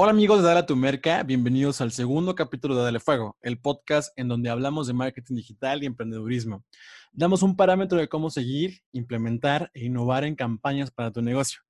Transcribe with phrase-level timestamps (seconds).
[0.00, 3.58] Hola amigos de Dale a tu Merca, bienvenidos al segundo capítulo de Dale Fuego, el
[3.58, 6.64] podcast en donde hablamos de marketing digital y emprendedurismo.
[7.10, 11.62] Damos un parámetro de cómo seguir, implementar e innovar en campañas para tu negocio.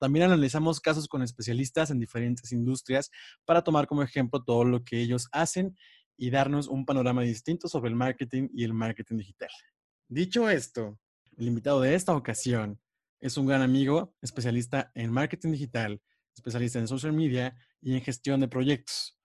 [0.00, 3.12] También analizamos casos con especialistas en diferentes industrias
[3.44, 5.76] para tomar como ejemplo todo lo que ellos hacen
[6.16, 9.50] y darnos un panorama distinto sobre el marketing y el marketing digital.
[10.08, 10.98] Dicho esto,
[11.36, 12.80] el invitado de esta ocasión
[13.20, 16.00] es un gran amigo, especialista en marketing digital,
[16.36, 19.18] especialista en social media y en gestión de proyectos.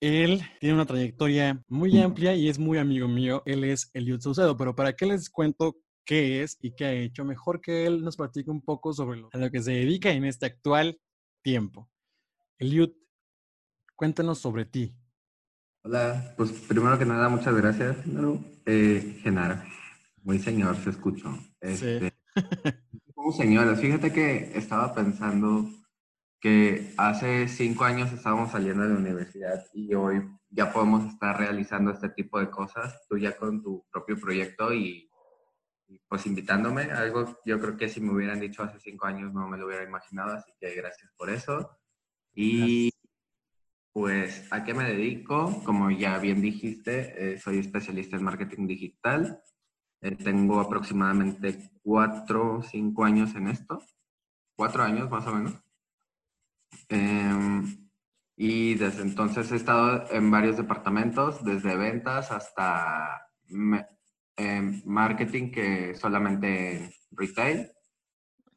[0.00, 3.42] Él tiene una trayectoria muy amplia y es muy amigo mío.
[3.46, 7.24] Él es Eliud Saucedo, pero ¿para qué les cuento qué es y qué ha hecho?
[7.24, 10.24] Mejor que él nos platique un poco sobre lo, a lo que se dedica en
[10.24, 11.00] este actual
[11.42, 11.90] tiempo.
[12.58, 12.90] Eliud,
[13.96, 14.94] cuéntanos sobre ti.
[15.82, 17.96] Hola, pues primero que nada, muchas gracias,
[18.66, 19.62] eh, Genaro.
[20.22, 21.36] Muy señor, se escuchó.
[21.60, 22.12] Este,
[23.14, 25.68] como señora, fíjate que estaba pensando
[26.40, 31.90] que hace cinco años estábamos saliendo de la universidad y hoy ya podemos estar realizando
[31.90, 35.10] este tipo de cosas, tú ya con tu propio proyecto y,
[36.06, 39.56] pues invitándome, algo yo creo que si me hubieran dicho hace cinco años no me
[39.56, 41.78] lo hubiera imaginado, así que gracias por eso.
[42.34, 42.90] Y
[43.92, 45.62] pues, ¿a qué me dedico?
[45.64, 49.42] Como ya bien dijiste, eh, soy especialista en marketing digital.
[50.00, 53.82] Eh, tengo aproximadamente cuatro, cinco años en esto.
[54.54, 55.67] Cuatro años más o menos.
[56.88, 57.88] Em,
[58.36, 63.20] y desde entonces he estado en varios departamentos, desde ventas hasta
[64.36, 67.70] em, marketing, que solamente retail.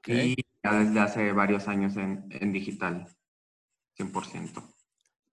[0.05, 3.07] Y ya desde hace varios años en, en digital,
[3.97, 4.71] 100%.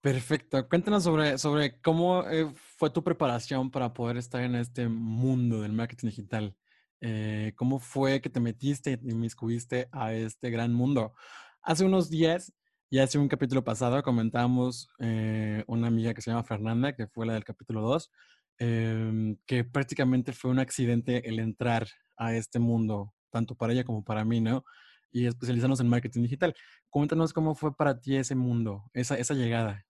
[0.00, 0.68] Perfecto.
[0.68, 5.72] Cuéntanos sobre, sobre cómo eh, fue tu preparación para poder estar en este mundo del
[5.72, 6.56] marketing digital.
[7.00, 11.14] Eh, ¿Cómo fue que te metiste y inmiscuiste a este gran mundo?
[11.62, 12.54] Hace unos días,
[12.90, 17.26] y hace un capítulo pasado, comentamos eh, una amiga que se llama Fernanda, que fue
[17.26, 18.10] la del capítulo 2,
[18.58, 24.04] em, que prácticamente fue un accidente el entrar a este mundo, tanto para ella como
[24.04, 24.64] para mí, ¿no?
[25.10, 26.54] Y especializarnos en marketing digital.
[26.88, 29.84] Cuéntanos cómo fue para ti ese mundo, esa, esa llegada.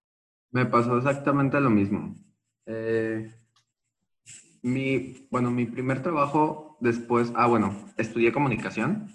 [0.51, 2.17] Me pasó exactamente lo mismo.
[2.67, 3.33] Eh,
[4.63, 9.09] mi, bueno, mi primer trabajo después, ah, bueno, estudié comunicación.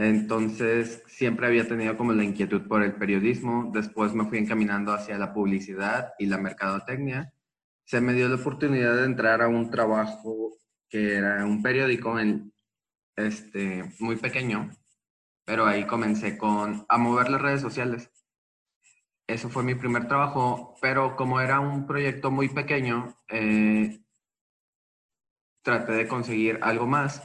[0.00, 3.70] Entonces, siempre había tenido como la inquietud por el periodismo.
[3.72, 7.32] Después me fui encaminando hacia la publicidad y la mercadotecnia.
[7.84, 10.56] Se me dio la oportunidad de entrar a un trabajo
[10.88, 12.52] que era un periódico en,
[13.16, 14.70] este, muy pequeño,
[15.44, 18.10] pero ahí comencé con, a mover las redes sociales
[19.30, 24.00] eso fue mi primer trabajo, pero como era un proyecto muy pequeño, eh,
[25.62, 27.22] traté de conseguir algo más.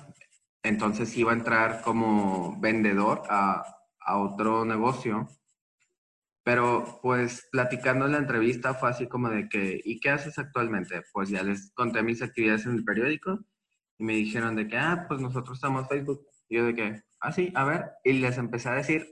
[0.66, 3.72] Entonces iba a entrar como vendedor a,
[4.08, 5.28] otro negocio.
[6.44, 11.04] Pero pues platicando en la entrevista fue así como de que, ¿y qué haces actualmente?
[11.14, 13.40] Pues ya les conté mis actividades en el periódico
[13.98, 16.26] y me dijeron de que, ah, pues nosotros estamos Facebook.
[16.50, 17.92] Y yo de que, ah, sí, a ver.
[18.04, 19.08] Y les empecé a decir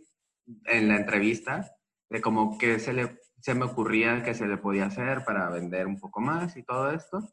[0.66, 1.72] en la entrevista
[2.10, 5.86] de como que se, le, se me ocurría que se le podía hacer para vender
[5.86, 7.32] un poco más y todo esto.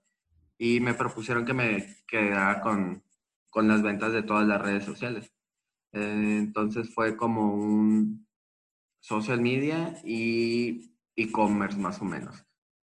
[0.58, 3.02] Y me propusieron que me quedara con,
[3.50, 5.33] con las ventas de todas las redes sociales.
[5.93, 8.27] Eh, entonces fue como un
[9.00, 12.44] social media y e-commerce más o menos.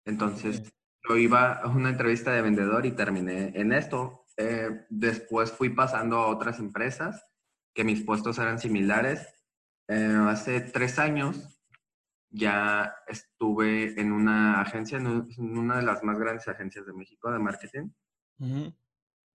[0.05, 0.63] Entonces
[1.07, 4.25] yo iba a una entrevista de vendedor y terminé en esto.
[4.37, 7.25] Eh, después fui pasando a otras empresas
[7.73, 9.27] que mis puestos eran similares.
[9.87, 11.59] Eh, hace tres años
[12.29, 17.39] ya estuve en una agencia, en una de las más grandes agencias de México de
[17.39, 17.89] marketing,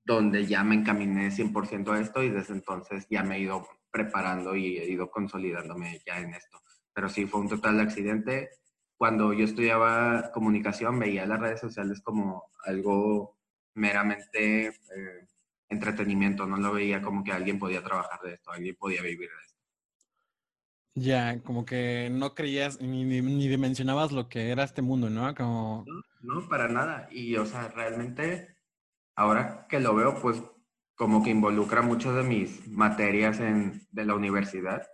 [0.04, 4.54] donde ya me encaminé 100% a esto y desde entonces ya me he ido preparando
[4.54, 6.60] y he ido consolidándome ya en esto.
[6.92, 8.50] Pero sí, fue un total accidente.
[8.96, 13.38] Cuando yo estudiaba comunicación, veía las redes sociales como algo
[13.74, 15.26] meramente eh,
[15.68, 19.42] entretenimiento, no lo veía como que alguien podía trabajar de esto, alguien podía vivir de
[19.44, 19.54] esto.
[20.96, 25.34] Ya, como que no creías ni, ni, dimensionabas lo que era este mundo, ¿no?
[25.34, 25.84] Como...
[25.86, 26.02] No,
[26.40, 27.08] no, para nada.
[27.10, 28.53] Y, o sea, realmente,
[29.16, 30.42] ahora que lo veo, pues
[30.94, 34.86] como que involucra mucho de mis materias en, de la universidad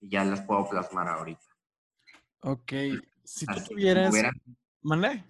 [0.00, 1.46] y ya las puedo plasmar ahorita.
[2.40, 2.72] Ok,
[3.24, 4.14] si tú tuvieras...
[4.82, 5.24] ¿Mande?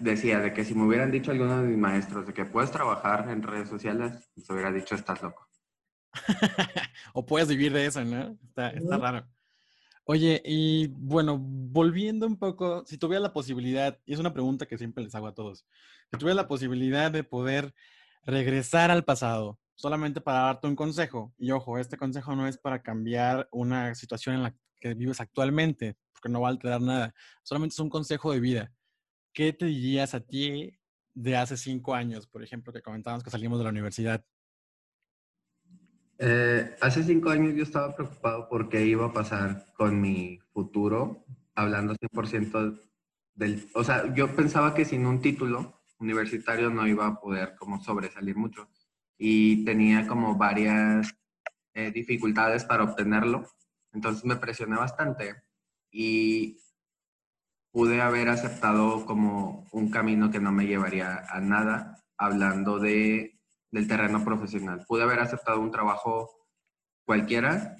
[0.00, 3.28] Decía de que si me hubieran dicho algunos de mis maestros de que puedes trabajar
[3.28, 5.46] en redes sociales, les hubiera dicho, estás loco.
[7.12, 8.38] o puedes vivir de eso, ¿no?
[8.42, 9.26] Está, está raro.
[10.04, 14.78] Oye, y bueno, volviendo un poco, si tuviera la posibilidad, y es una pregunta que
[14.78, 15.66] siempre les hago a todos,
[16.10, 17.74] si tuviera la posibilidad de poder
[18.24, 22.82] regresar al pasado solamente para darte un consejo, y ojo, este consejo no es para
[22.82, 27.14] cambiar una situación en la que vives actualmente, porque no va a alterar nada.
[27.42, 28.72] Solamente es un consejo de vida.
[29.32, 30.78] ¿Qué te dirías a ti
[31.14, 34.24] de hace cinco años, por ejemplo, que comentábamos que salimos de la universidad?
[36.22, 41.24] Eh, hace cinco años yo estaba preocupado por qué iba a pasar con mi futuro,
[41.54, 42.78] hablando 100%
[43.34, 43.66] del...
[43.74, 48.36] O sea, yo pensaba que sin un título universitario no iba a poder como sobresalir
[48.36, 48.68] mucho
[49.16, 51.10] y tenía como varias
[51.72, 53.46] eh, dificultades para obtenerlo.
[53.90, 55.42] Entonces me presioné bastante
[55.90, 56.58] y
[57.72, 63.29] pude haber aceptado como un camino que no me llevaría a nada, hablando de
[63.70, 64.84] del terreno profesional.
[64.86, 66.30] Pude haber aceptado un trabajo
[67.04, 67.76] cualquiera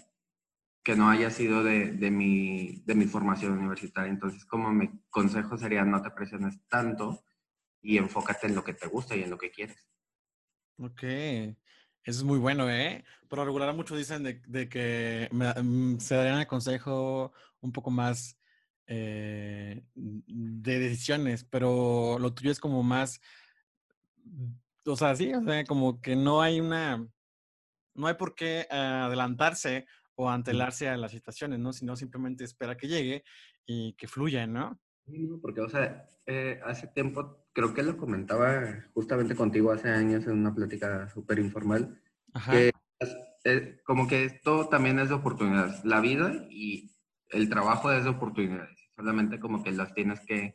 [0.83, 4.11] que no haya sido de, de, mi, de mi formación universitaria.
[4.11, 7.23] Entonces, como mi consejo sería no te presiones tanto
[7.83, 9.87] y enfócate en lo que te gusta y en lo que quieres.
[10.79, 11.57] Ok, eso
[12.05, 13.05] es muy bueno, ¿eh?
[13.29, 18.39] Pero regular muchos dicen de, de que mm, se darían el consejo un poco más
[18.87, 23.21] eh, de decisiones, pero lo tuyo es como más
[24.87, 27.07] o sea, sí, o sea, como que no hay una,
[27.95, 31.73] no hay por qué adelantarse o antelarse a las situaciones, ¿no?
[31.73, 33.25] Sino simplemente espera que llegue
[33.67, 34.79] y que fluya, ¿no?
[35.41, 40.33] Porque, o sea, eh, hace tiempo, creo que lo comentaba justamente contigo hace años en
[40.33, 42.01] una plática súper informal,
[42.51, 42.71] que
[43.45, 45.85] eh, como que esto también es de oportunidades.
[45.85, 46.95] La vida y
[47.29, 48.79] el trabajo es de oportunidades.
[48.95, 50.55] Solamente como que las tienes que,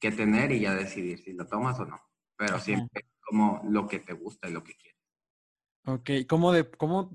[0.00, 2.00] que tener y ya decidir si lo tomas o no.
[2.36, 5.00] Pero siempre como lo que te gusta y lo que quieres.
[5.86, 7.12] Ok, ¿cómo, de, cómo,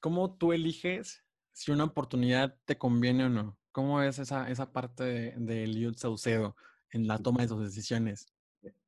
[0.00, 3.58] cómo tú eliges si una oportunidad te conviene o no?
[3.72, 6.56] ¿Cómo es esa, esa parte del de, Saucedo
[6.90, 8.26] en la toma de tus decisiones?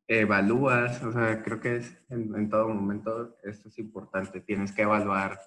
[0.08, 4.40] Evalúas, o sea, creo que es en, todo momento esto es importante.
[4.40, 5.40] Tienes que evaluar,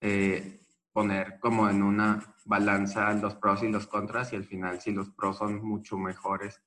[0.00, 4.92] eh, poner como en una balanza los pros y los contras y al final si
[4.92, 6.62] los pros son mucho mejores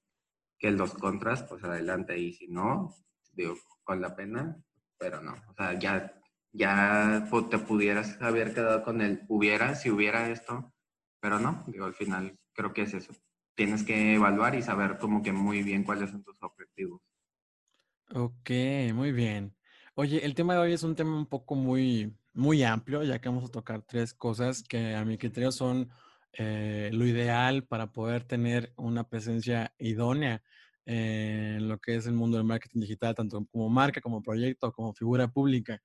[0.60, 2.18] que los contras, pues adelante.
[2.20, 2.94] Y si no,
[3.40, 4.58] digo, con la pena,
[4.98, 6.14] pero no, o sea, ya,
[6.52, 10.74] ya te pudieras haber quedado con el hubiera, si hubiera esto,
[11.22, 13.14] pero no, digo, al final creo que es eso.
[13.56, 17.02] Tienes que evaluar y saber como que muy bien cuáles son tus objetivos.
[18.14, 18.50] Ok,
[18.94, 19.56] muy bien.
[19.96, 23.30] Oye, el tema de hoy es un tema un poco muy, muy amplio, ya que
[23.30, 25.90] vamos a tocar tres cosas que a mi criterio son
[26.34, 30.42] eh, lo ideal para poder tener una presencia idónea
[30.92, 34.92] en lo que es el mundo del marketing digital, tanto como marca, como proyecto, como
[34.96, 35.80] figura pública.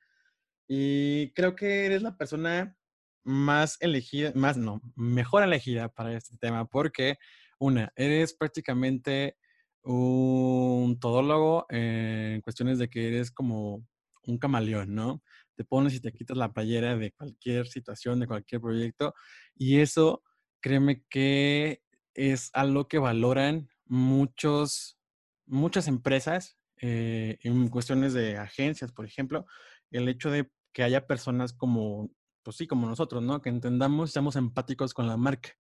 [0.66, 2.74] Y creo que eres la persona
[3.22, 7.16] más elegida, más no, mejor elegida para este tema, porque
[7.58, 9.36] una, eres prácticamente
[9.82, 13.86] un todólogo en cuestiones de que eres como
[14.22, 15.22] un camaleón, ¿no?
[15.54, 19.12] Te pones y te quitas la playera de cualquier situación, de cualquier proyecto,
[19.54, 20.22] y eso,
[20.62, 21.82] créeme que
[22.14, 24.98] es algo que valoran muchos,
[25.46, 29.46] muchas empresas, eh, en cuestiones de agencias, por ejemplo,
[29.90, 32.10] el hecho de que haya personas como,
[32.42, 33.40] pues sí, como nosotros, ¿no?
[33.40, 35.50] Que entendamos, seamos empáticos con la marca.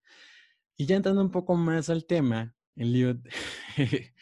[0.76, 3.18] Y ya entrando un poco más al tema, Eliud,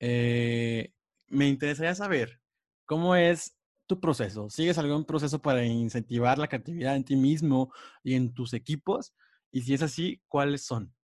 [0.00, 0.92] eh,
[1.28, 2.40] me interesaría saber
[2.84, 3.56] cómo es
[3.86, 4.50] tu proceso.
[4.50, 7.72] ¿Sigues algún proceso para incentivar la creatividad en ti mismo
[8.02, 9.14] y en tus equipos?
[9.50, 10.94] Y si es así, ¿cuáles son?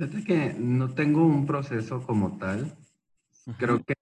[0.00, 2.74] Fíjate que no tengo un proceso como tal.
[3.58, 3.94] Creo que,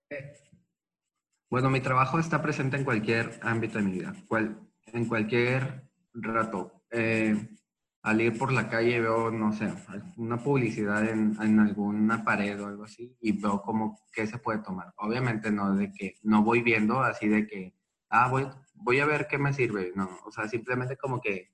[1.50, 6.84] bueno, mi trabajo está presente en cualquier ámbito de mi vida, cual, en cualquier rato.
[6.92, 7.49] Eh,
[8.02, 9.75] al ir por la calle veo, no sé,
[10.18, 14.61] una publicidad en, en, alguna pared o algo así y veo como qué se puede
[14.61, 14.94] tomar.
[14.99, 17.75] Obviamente no de que no voy viendo así de que,
[18.08, 19.90] ah, voy, voy a ver qué me sirve.
[19.96, 21.50] No, o sea, simplemente como que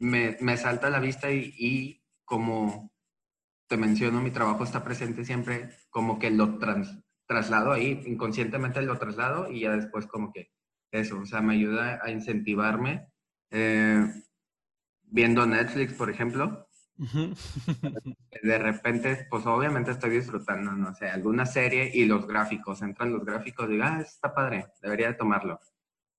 [0.00, 2.90] me, me salta a la vista y, y como
[3.74, 6.60] te menciono, mi trabajo está presente siempre, como que lo
[7.26, 10.52] traslado ahí, inconscientemente lo traslado y ya después como que
[10.92, 13.08] eso, o sea, me ayuda a incentivarme.
[13.50, 14.06] Eh,
[15.02, 16.68] viendo Netflix, por ejemplo,
[18.44, 23.24] de repente, pues obviamente estoy disfrutando, no sé, alguna serie y los gráficos, entran los
[23.24, 25.58] gráficos digo, ah, está padre, debería de tomarlo.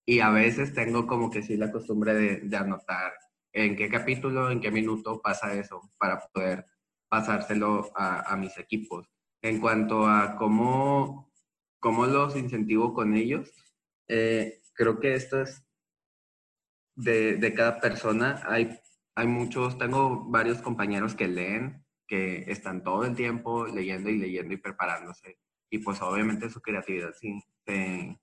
[0.05, 3.13] Y a veces tengo como que sí la costumbre de, de anotar
[3.53, 6.65] en qué capítulo, en qué minuto pasa eso, para poder
[7.15, 9.07] pasárselo a, mis equipos.
[9.41, 11.31] En cuanto a cómo,
[11.79, 13.49] cómo los incentivo con ellos,
[14.09, 15.63] eh, creo que esto es
[16.97, 18.43] de, de, cada persona.
[18.45, 18.77] Hay,
[19.15, 24.53] hay muchos, tengo varios compañeros que leen, que están todo el tiempo leyendo y leyendo
[24.53, 25.39] y preparándose.
[25.69, 28.19] Y pues obviamente su creatividad sí, se,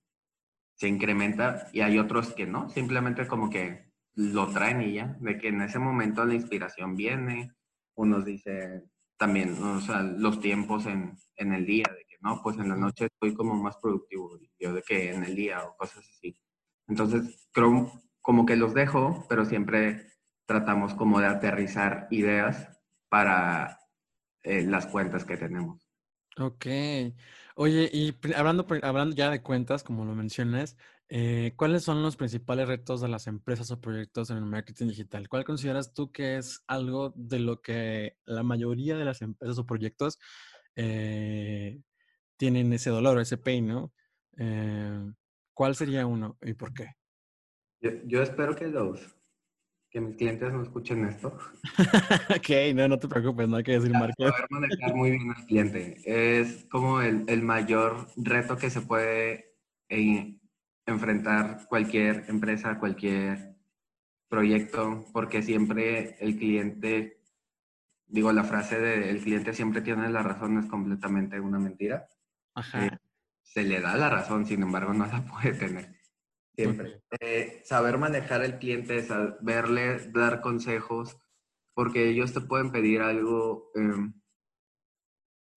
[0.75, 5.38] se incrementa y hay otros que no, simplemente como que lo traen y ya, de
[5.38, 7.54] que en ese momento la inspiración viene
[7.94, 12.58] unos dicen también, o sea, los tiempos en, en el día, de que no, pues
[12.58, 16.04] en la noche estoy como más productivo, yo de que en el día o cosas
[16.08, 16.37] así.
[16.88, 20.06] Entonces, creo como que los dejo, pero siempre
[20.46, 22.68] tratamos como de aterrizar ideas
[23.08, 23.78] para
[24.42, 25.88] eh, las cuentas que tenemos.
[26.38, 26.66] Ok.
[27.56, 30.76] Oye, y hablando, hablando ya de cuentas, como lo mencionas,
[31.09, 35.28] eh, ¿cuáles son los principales retos de las empresas o proyectos en el marketing digital?
[35.28, 39.66] ¿Cuál consideras tú que es algo de lo que la mayoría de las empresas o
[39.66, 40.18] proyectos
[40.76, 41.80] eh,
[42.37, 43.92] tienen ese dolor, ese pain, ¿no?
[45.54, 46.97] ¿Cuál sería uno y por qué?
[48.04, 49.14] Yo, espero que los
[49.92, 51.38] que mis clientes no escuchen esto.
[52.34, 54.14] ok, no, no te preocupes, no hay que decir marca.
[54.16, 56.00] Poder manejar muy bien al cliente.
[56.04, 59.54] Es como el, el mayor reto que se puede
[59.90, 60.38] eh,
[60.87, 63.54] enfrentar cualquier empresa, cualquier
[64.28, 67.20] proyecto, porque siempre el cliente,
[68.06, 72.08] digo, la frase de el cliente siempre tiene la razón es completamente una mentira.
[72.54, 72.87] Ajá.
[72.87, 72.99] Eh,
[73.42, 76.01] se le da la razón, sin embargo, no la puede tener.
[76.54, 77.02] Siempre.
[77.21, 81.16] Eh, saber manejar al cliente, saberle dar consejos,
[81.75, 84.14] porque ellos te pueden pedir algo em,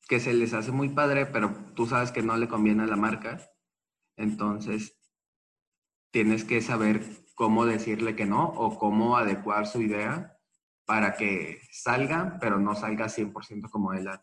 [0.07, 2.95] que se les hace muy padre, pero tú sabes que no le conviene a la
[2.95, 3.39] marca.
[4.17, 4.97] Entonces,
[6.11, 7.01] tienes que saber
[7.35, 10.37] cómo decirle que no o cómo adecuar su idea
[10.85, 14.21] para que salga, pero no salga 100% como él la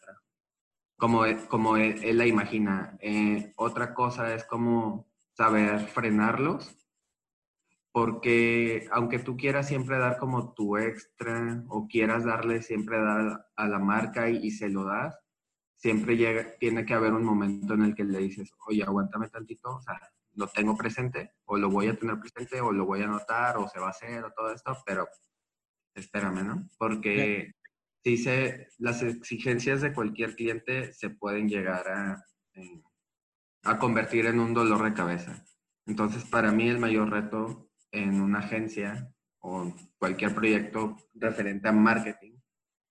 [0.96, 2.96] como, como él, la imagina.
[3.00, 6.76] Eh, otra cosa es como saber frenarlos,
[7.92, 13.68] porque aunque tú quieras siempre dar como tu extra o quieras darle siempre dar a
[13.68, 15.18] la marca y, se lo das,
[15.76, 19.76] siempre llega, tiene que haber un momento en el que le dices, oye, aguántame tantito,
[19.76, 20.00] o sea,
[20.34, 23.68] lo tengo presente, o lo voy a tener presente, o lo voy a anotar, o
[23.68, 25.06] se va a hacer, o todo esto, pero
[25.94, 26.68] espérame, ¿no?
[26.78, 27.52] Porque
[28.02, 32.24] si se, las exigencias de cualquier cliente se pueden llegar a,
[32.54, 32.82] eh,
[33.64, 35.44] a convertir en un dolor de cabeza.
[35.86, 42.32] Entonces, para mí el mayor reto en una agencia o cualquier proyecto referente a marketing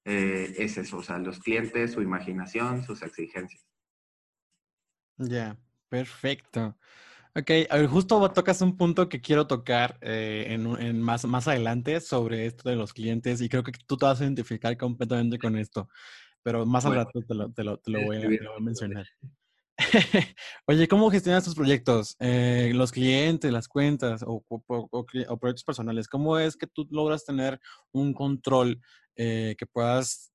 [0.05, 3.65] eh, es eso, o sea, los clientes, su imaginación, sus exigencias.
[5.17, 5.57] Ya,
[5.89, 6.75] perfecto.
[7.33, 12.01] Ok, a ver, justo tocas un punto que quiero tocar eh, en, más, más adelante
[12.01, 15.55] sobre esto de los clientes y creo que tú te vas a identificar completamente con
[15.55, 15.87] esto,
[16.43, 19.05] pero más al rato te lo, te lo, te lo voy, a, mencionar.
[20.67, 22.15] Oye, ¿cómo gestionas tus proyectos?
[22.19, 26.07] Eh, los clientes, las cuentas o, o, proyectos personales.
[26.07, 27.59] ¿Cómo es que tú logras tener
[27.91, 28.81] un control
[29.15, 30.33] eh, que puedas,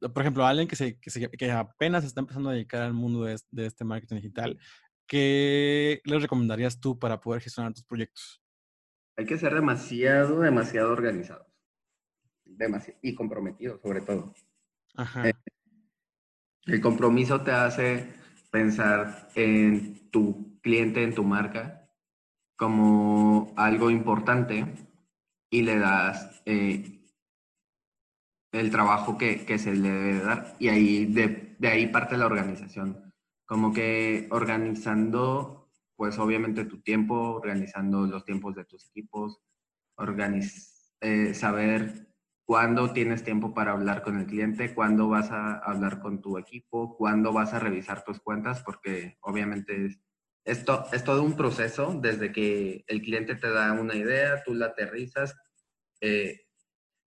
[0.00, 3.24] por ejemplo, alguien que, se, que, se, que, apenas está empezando a dedicar al mundo
[3.24, 4.58] de, de este marketing digital,
[5.06, 8.42] ¿qué le recomendarías tú para poder gestionar tus proyectos?
[9.16, 11.46] Hay que ser demasiado, demasiado organizados.
[13.02, 14.34] y comprometidos, sobre todo.
[15.24, 15.32] Eh,
[16.66, 18.19] el compromiso te hace
[18.50, 21.88] pensar en tu cliente, en tu marca,
[22.56, 24.66] como algo importante
[25.50, 27.00] y le das eh,
[28.52, 30.56] el trabajo que, que, se le debe dar.
[30.58, 33.12] Y ahí de, ahí parte la organización
[33.46, 39.40] como que organizando, pues obviamente tu tiempo, organizando los tiempos de tus equipos,
[39.96, 42.09] organiz eh, saber
[42.50, 46.96] cuándo tienes tiempo para hablar con el cliente, cuándo vas a hablar con tu equipo,
[46.96, 52.84] cuándo vas a revisar tus cuentas, porque obviamente es, es todo un proceso desde que
[52.88, 55.36] el cliente te da una idea, tú la aterrizas,
[56.00, 56.48] eh,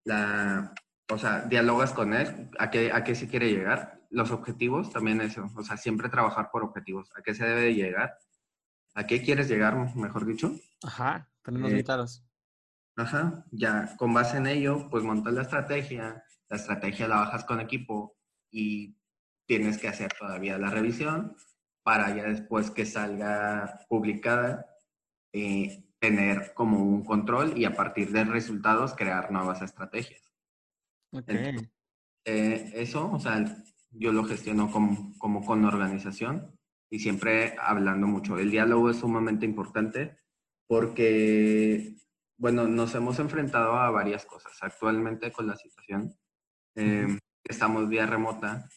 [0.04, 0.72] la,
[1.11, 5.20] o sea, dialogas con él, a qué, a qué se quiere llegar los objetivos también
[5.22, 7.11] eso, o sea, siempre trabajar por objetivos.
[7.16, 8.16] ¿A qué se debe de llegar?
[8.94, 10.54] ¿A qué quieres llegar, mejor dicho?
[10.84, 11.84] Ajá, tenemos eh,
[12.96, 17.61] Ajá, ya con base en ello, pues montas la estrategia, la estrategia la bajas con
[17.61, 18.16] equipo
[18.50, 18.96] y
[19.46, 21.37] tienes que hacer todavía la revisión
[21.82, 24.66] para ya después que salga publicada,
[25.32, 30.22] eh, tener como un control y a partir de resultados crear nuevas estrategias.
[31.12, 31.30] Ok.
[32.25, 33.44] Eh, eso, o sea,
[33.90, 36.58] yo lo gestiono como, como con organización
[36.90, 38.38] y siempre hablando mucho.
[38.38, 40.16] El diálogo es sumamente importante
[40.66, 41.96] porque,
[42.42, 44.52] bueno, nos hemos enfrentado a varias cosas.
[44.61, 46.12] Actualmente con la situación,
[46.75, 47.06] eh,
[47.44, 48.68] estamos vía remota,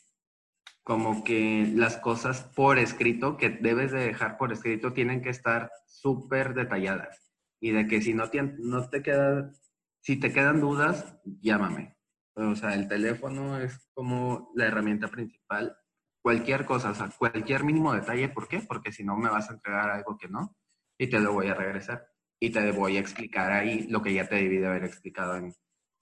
[0.84, 5.72] como que las cosas por escrito, que debes de dejar por escrito, tienen que estar
[5.88, 7.34] súper detalladas.
[7.60, 9.51] Y de que si no te, no te queda,
[10.00, 11.95] si te quedan dudas, llámame
[12.36, 15.77] o sea, el teléfono es como la herramienta principal.
[16.22, 18.29] Cualquier cosa, o sea, cualquier mínimo detalle.
[18.29, 18.60] ¿Por qué?
[18.60, 20.55] Porque si no me vas a entregar algo que no
[20.98, 22.07] y te lo voy a regresar.
[22.39, 25.54] Y te voy a explicar ahí lo que ya te debí de haber explicado en,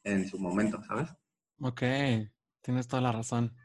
[0.03, 1.09] en su momento, ¿sabes?
[1.59, 1.81] Ok,
[2.61, 3.55] tienes toda la razón.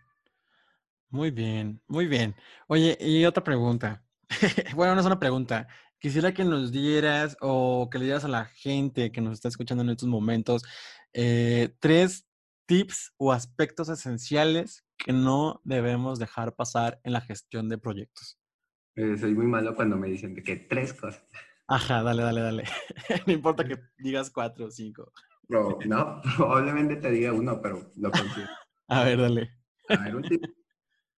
[1.10, 2.34] Muy bien, muy bien.
[2.66, 4.04] Oye, y otra pregunta.
[4.74, 5.66] bueno, no es una pregunta.
[5.98, 9.82] Quisiera que nos dieras o que le dieras a la gente que nos está escuchando
[9.82, 10.62] en estos momentos
[11.12, 12.26] eh, tres
[12.66, 18.38] tips o aspectos esenciales que no debemos dejar pasar en la gestión de proyectos.
[18.94, 21.24] Eh, soy muy malo cuando me dicen de que tres cosas.
[21.68, 22.64] Ajá, dale, dale, dale.
[23.26, 25.12] no importa que digas cuatro o cinco.
[25.86, 28.48] no, probablemente te diga uno, pero lo consigo.
[28.88, 29.50] A ver, dale.
[29.90, 30.42] A ver, un tip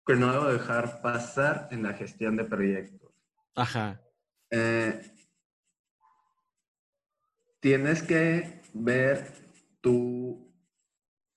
[0.05, 3.11] que no debo dejar pasar en la gestión de proyectos.
[3.55, 4.01] Ajá.
[4.49, 4.99] Eh,
[7.59, 9.31] tienes que ver
[9.81, 10.51] tu,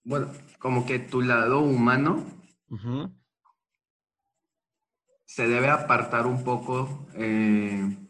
[0.04, 2.25] bueno, como que tu lado humano
[5.26, 8.01] se debe apartar un poco eh,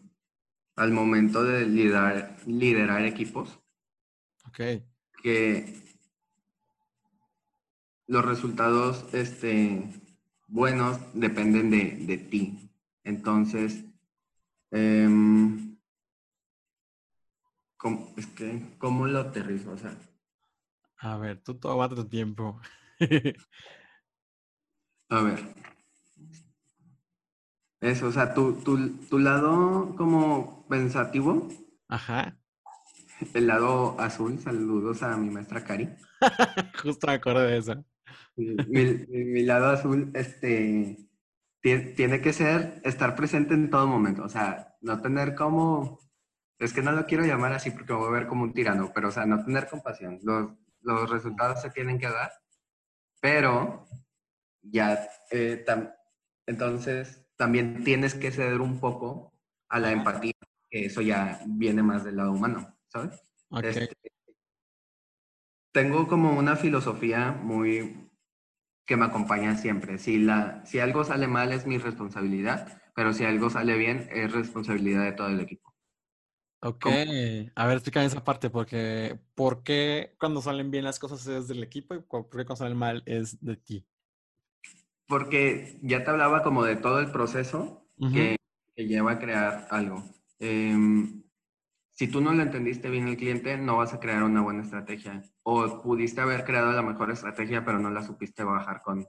[0.77, 3.61] al momento de liderar, liderar equipos.
[4.47, 4.61] Ok.
[5.23, 5.83] Que
[8.07, 9.89] los resultados este,
[10.49, 12.71] buenos dependen de, ti.
[13.05, 13.85] Entonces,
[14.71, 15.77] em,
[17.77, 19.73] ¿cómo, es que, ¿cómo lo aterrizo?
[19.73, 19.97] O sea,
[20.99, 22.61] a ver, tú toma tu tiempo.
[25.09, 25.55] a ver.
[27.83, 31.49] Eso, o sea, tu, tu, lado como pensativo.
[31.89, 32.39] Ajá.
[33.35, 35.89] El lado azul, saludos a mi maestra Cari.
[36.83, 37.85] Justo me acuerdo de eso.
[38.37, 40.97] Mi, lado azul, este,
[41.61, 44.23] tiene que ser estar presente en todo momento.
[44.23, 45.99] O sea, no tener como,
[46.61, 48.93] es que no lo quiero llamar así porque me voy a ver como un tirano,
[48.95, 50.21] pero o sea, no tener compasión.
[50.23, 52.31] Los, los resultados se tienen que dar,
[53.21, 53.89] pero
[54.63, 55.65] ya, eh,
[56.47, 59.33] entonces también tienes que ceder un poco
[59.69, 60.33] a la empatía,
[60.71, 63.21] que eso ya viene más del lado humano, ¿sabes?
[63.65, 63.97] Este,
[65.73, 68.09] tengo como una filosofía muy
[68.87, 69.99] que me acompaña siempre.
[69.99, 74.31] Si, la, si algo sale mal es mi responsabilidad, pero si algo sale bien es
[74.31, 75.75] responsabilidad de todo el equipo.
[76.61, 76.87] Ok,
[77.57, 81.65] a ver, explícame esa parte, porque ¿por qué cuando salen bien las cosas es del
[81.65, 83.85] equipo y por qué cuando salen mal es de ti?
[85.13, 88.39] Porque ya te hablaba como de todo el proceso que,
[88.77, 90.03] lleva a crear algo.
[90.39, 91.23] Em,
[91.91, 95.23] si tú no le entendiste bien al cliente, no vas a crear una buena estrategia.
[95.43, 99.07] O pudiste haber creado la mejor estrategia, pero no la supiste bajar con,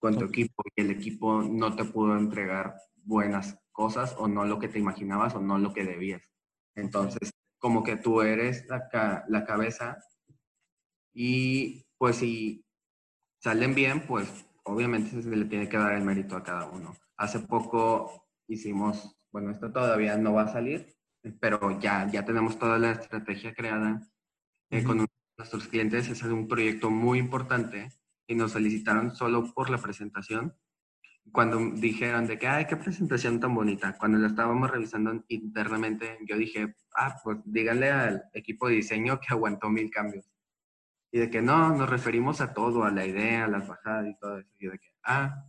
[0.00, 4.58] con tu equipo y el equipo no te pudo entregar buenas cosas o no lo
[4.58, 6.22] que te imaginabas o no lo que debías.
[6.74, 9.98] Entonces, como que tú eres la, la cabeza
[11.12, 12.66] y pues si
[13.38, 16.94] salen bien, pues obviamente se le tiene que dar el mérito a cada uno.
[17.16, 20.94] Hace poco hicimos, bueno, esto todavía no va a salir,
[21.40, 24.00] pero ya, ya tenemos toda la estrategia creada
[24.70, 25.06] eh, con
[25.38, 26.08] nuestros clientes.
[26.08, 27.88] Es un proyecto muy importante
[28.26, 30.54] y nos solicitaron solo por la presentación.
[31.32, 36.36] Cuando dijeron de que, ay, qué presentación tan bonita, cuando la estábamos revisando internamente, yo
[36.36, 40.33] dije, ah, pues díganle al equipo de diseño que aguantó mil cambios.
[41.14, 44.18] Y de que no, nos referimos a todo, a la idea, a las bajadas y
[44.18, 44.50] todo eso.
[44.58, 45.46] Y de que, ah,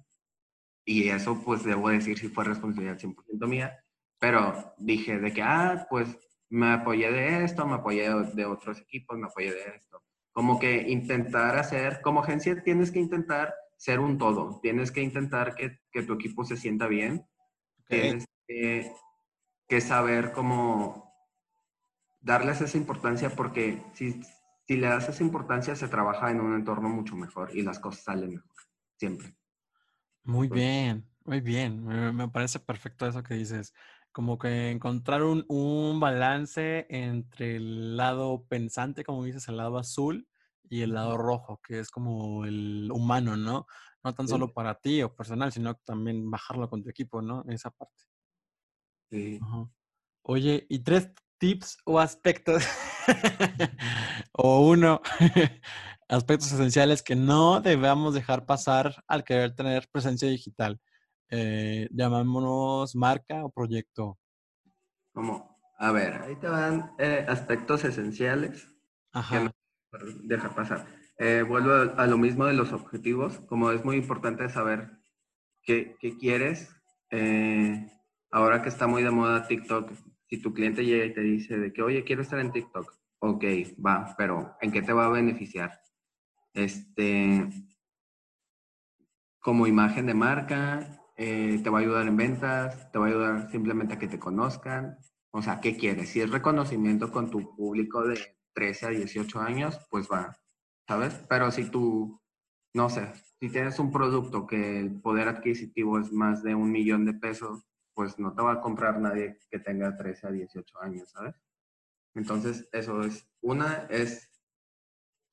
[0.85, 3.75] y eso pues debo decir si fue responsabilidad 100% mía,
[4.19, 9.17] pero dije de que, ah, pues me apoyé de esto, me apoyé de otros equipos,
[9.17, 10.03] me apoyé de esto.
[10.33, 15.55] Como que intentar hacer, como agencia tienes que intentar ser un todo, tienes que intentar
[15.55, 17.27] que, que tu equipo se sienta bien,
[17.87, 18.93] tienes que,
[19.67, 21.11] que, saber cómo
[22.19, 24.21] darles esa importancia porque si,
[24.67, 28.03] si le das esa importancia se trabaja en un entorno mucho mejor y las cosas
[28.03, 28.51] salen mejor,
[28.97, 29.35] siempre.
[30.23, 33.73] Muy bien, muy bien, me, me parece perfecto eso que dices
[34.15, 40.25] como que encontrar un, un, balance entre el lado pensante, como dices, el lado azul
[40.69, 43.67] y el lado rojo, que es como el humano, ¿no?
[44.05, 47.43] No tan solo para ti o personal, sino también bajarlo con tu equipo, ¿no?
[47.49, 48.05] Esa parte.
[49.11, 49.37] Sí.
[50.21, 52.63] Oye, ¿y tres tips o aspectos?
[54.33, 55.01] o uno,
[56.09, 60.79] aspectos esenciales que no debamos dejar pasar al querer tener presencia digital
[61.29, 64.17] eh, llamámonos marca o proyecto.
[65.13, 68.69] Como, a ver, ahí te van eh, aspectos esenciales
[69.11, 69.37] Ajá.
[69.37, 69.51] que no
[70.23, 70.85] deja pasar.
[71.17, 74.91] Eh, vuelvo a, lo mismo de los objetivos, como es muy importante saber
[75.63, 76.75] qué, qué quieres.
[77.11, 77.89] Eh,
[78.31, 79.91] ahora que está muy de moda TikTok,
[80.35, 83.43] si tu cliente llega y te dice de que, oye, quiero estar en TikTok, ok,
[83.85, 85.81] va, pero ¿en qué te va a beneficiar?
[86.53, 87.49] Este,
[89.39, 93.51] como imagen de marca, eh, te va a ayudar en ventas, te va a ayudar
[93.51, 94.97] simplemente a que te conozcan.
[95.31, 96.09] O sea, ¿qué quieres?
[96.09, 98.19] Si es reconocimiento con tu público de
[98.53, 100.37] 13 a 18 años, pues va.
[100.87, 101.13] ¿sabes?
[101.29, 102.21] Pero si tú,
[102.73, 107.05] no sé, si tienes un producto que el poder adquisitivo es más de un millón
[107.05, 111.09] de pesos, pues no te va a comprar nadie que tenga 13 a 18 años,
[111.09, 111.33] ¿sabes?
[112.13, 114.29] Entonces, eso es, una es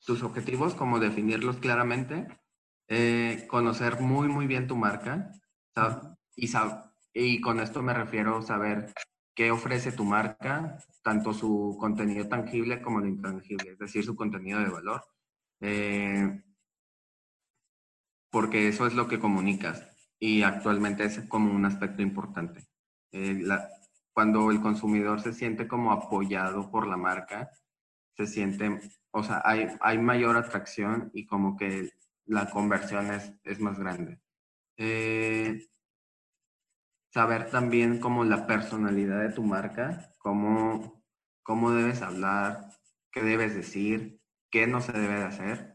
[0.04, 2.26] tus objetivos, como definirlos claramente,
[2.88, 5.32] eh, conocer muy, muy bien tu marca,
[6.36, 6.50] y,
[7.12, 8.94] y con esto me refiero a saber
[9.34, 14.60] qué ofrece tu marca, tanto su contenido tangible como lo intangible, es decir, su contenido
[14.60, 15.04] de valor.
[15.60, 16.42] Eh,
[18.30, 19.91] porque eso es lo que comunicas
[20.22, 22.64] y actualmente es como un aspecto importante.
[23.10, 23.44] Eh,
[24.12, 27.50] cuando el consumidor se siente como apoyado por la marca,
[28.16, 28.80] se siente,
[29.10, 31.90] o sea, hay, hay mayor atracción y como que
[32.26, 34.20] la conversión es, es más grande.
[34.76, 35.66] Eh,
[37.12, 41.02] saber también como la personalidad de tu marca, cómo,
[41.42, 42.68] cómo debes hablar,
[43.10, 44.20] qué debes decir,
[44.52, 45.74] qué no se debe de hacer.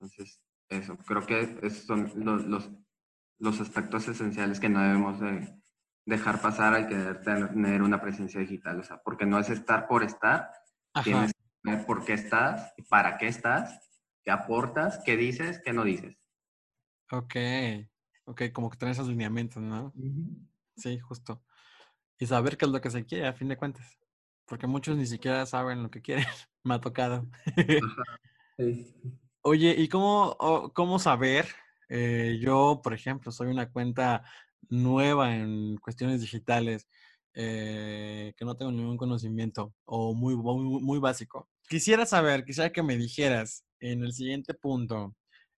[0.00, 2.72] Entonces, eso, creo que esos son los, los,
[3.44, 5.54] los aspectos esenciales que no debemos de
[6.06, 8.80] dejar pasar al querer tener una presencia digital.
[8.80, 10.50] O sea, porque no es estar por estar,
[11.04, 13.80] tienes que ver por qué estás, para qué estás,
[14.24, 16.16] qué aportas, qué dices, qué no dices.
[17.12, 17.36] Ok,
[18.24, 19.92] ok, como que tener esos lineamientos, ¿no?
[20.76, 21.44] Sí, justo.
[22.18, 23.98] Y saber qué es lo que se quiere, a fin de cuentas.
[24.46, 26.24] Porque muchos ni siquiera saben lo que quieren.
[26.64, 27.26] Me ha tocado.
[29.42, 31.46] Oye, ¿y cómo, cómo saber?
[31.88, 34.22] Eh, yo, por ejemplo, soy una cuenta
[34.68, 36.88] nueva en cuestiones digitales,
[37.34, 41.48] eh, que no tengo ningún conocimiento o muy, muy, muy, básico.
[41.68, 45.14] Quisiera saber, quisiera que me dijeras en el siguiente punto,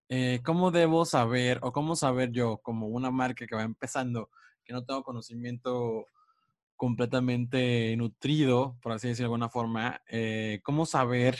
[0.09, 4.29] eh, ¿cómo debo saber o cómo saber yo como una marca que va empezando?
[4.65, 6.07] que no tengo conocimiento
[6.75, 10.01] completamente nutrido, por así decirlo de alguna forma,
[10.61, 11.37] ¿cómo saber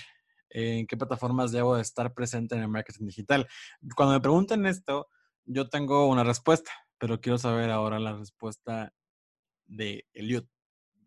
[0.50, 3.48] en qué plataformas debo estar presente en el marketing digital?
[3.96, 5.08] Cuando me pregunten esto,
[5.46, 8.94] yo tengo una respuesta, pero quiero saber ahora la respuesta
[9.66, 10.48] de Eliot.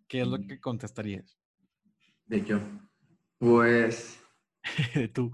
[0.08, 1.38] ¿Qué es lo que contestarías?
[2.26, 2.58] De yo.
[3.38, 4.20] Pues.
[4.94, 5.30] de tú.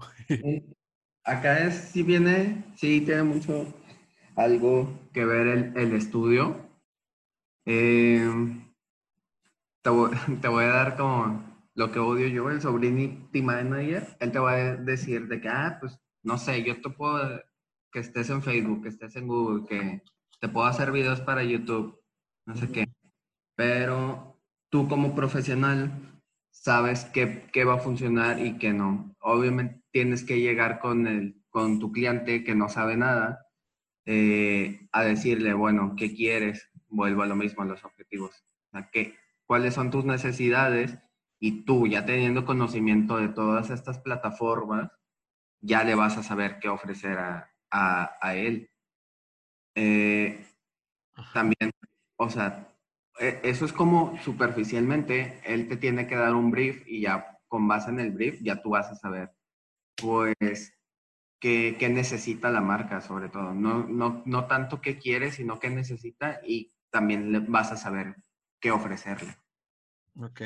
[1.23, 3.73] acá es, si viene, sí tiene mucho
[4.35, 6.67] algo que ver el, el estudio
[7.69, 8.25] eh,
[9.81, 14.17] te, voy, a dar como lo que odio yo, el sobrinity manager.
[14.19, 17.41] Él te va a decir de que, ah, pues, no sé, yo te puedo,
[17.91, 20.01] que estés en Facebook, que estés en Google, que
[20.41, 22.01] te puedo hacer videos para YouTube,
[22.47, 22.85] no sé qué.
[23.55, 29.15] Pero tú como profesional sabes qué, qué va a funcionar y qué no.
[29.19, 33.45] Obviamente tienes que llegar con, el, con tu cliente que no sabe nada
[34.05, 36.69] eh, a decirle, bueno, ¿qué quieres?
[36.89, 38.43] vuelvo a lo mismo, a los objetivos.
[39.45, 40.97] ¿Cuáles son tus necesidades?
[41.39, 44.91] Y tú, ya teniendo conocimiento de todas estas plataformas,
[45.61, 48.71] ya le vas a saber qué ofrecer a, a, él.
[49.75, 50.45] Eh,
[51.33, 51.71] también,
[52.17, 52.67] o sea,
[53.19, 57.67] e, eso es como superficialmente, él te tiene que dar un brief y ya con
[57.67, 59.31] base en el brief ya tú vas a saber,
[59.95, 60.73] pues,
[61.39, 63.53] qué, qué necesita la marca sobre todo.
[63.53, 68.15] No, no, no tanto qué quiere, sino qué necesita y también vas a saber
[68.59, 69.37] qué ofrecerle.
[70.19, 70.41] Ok.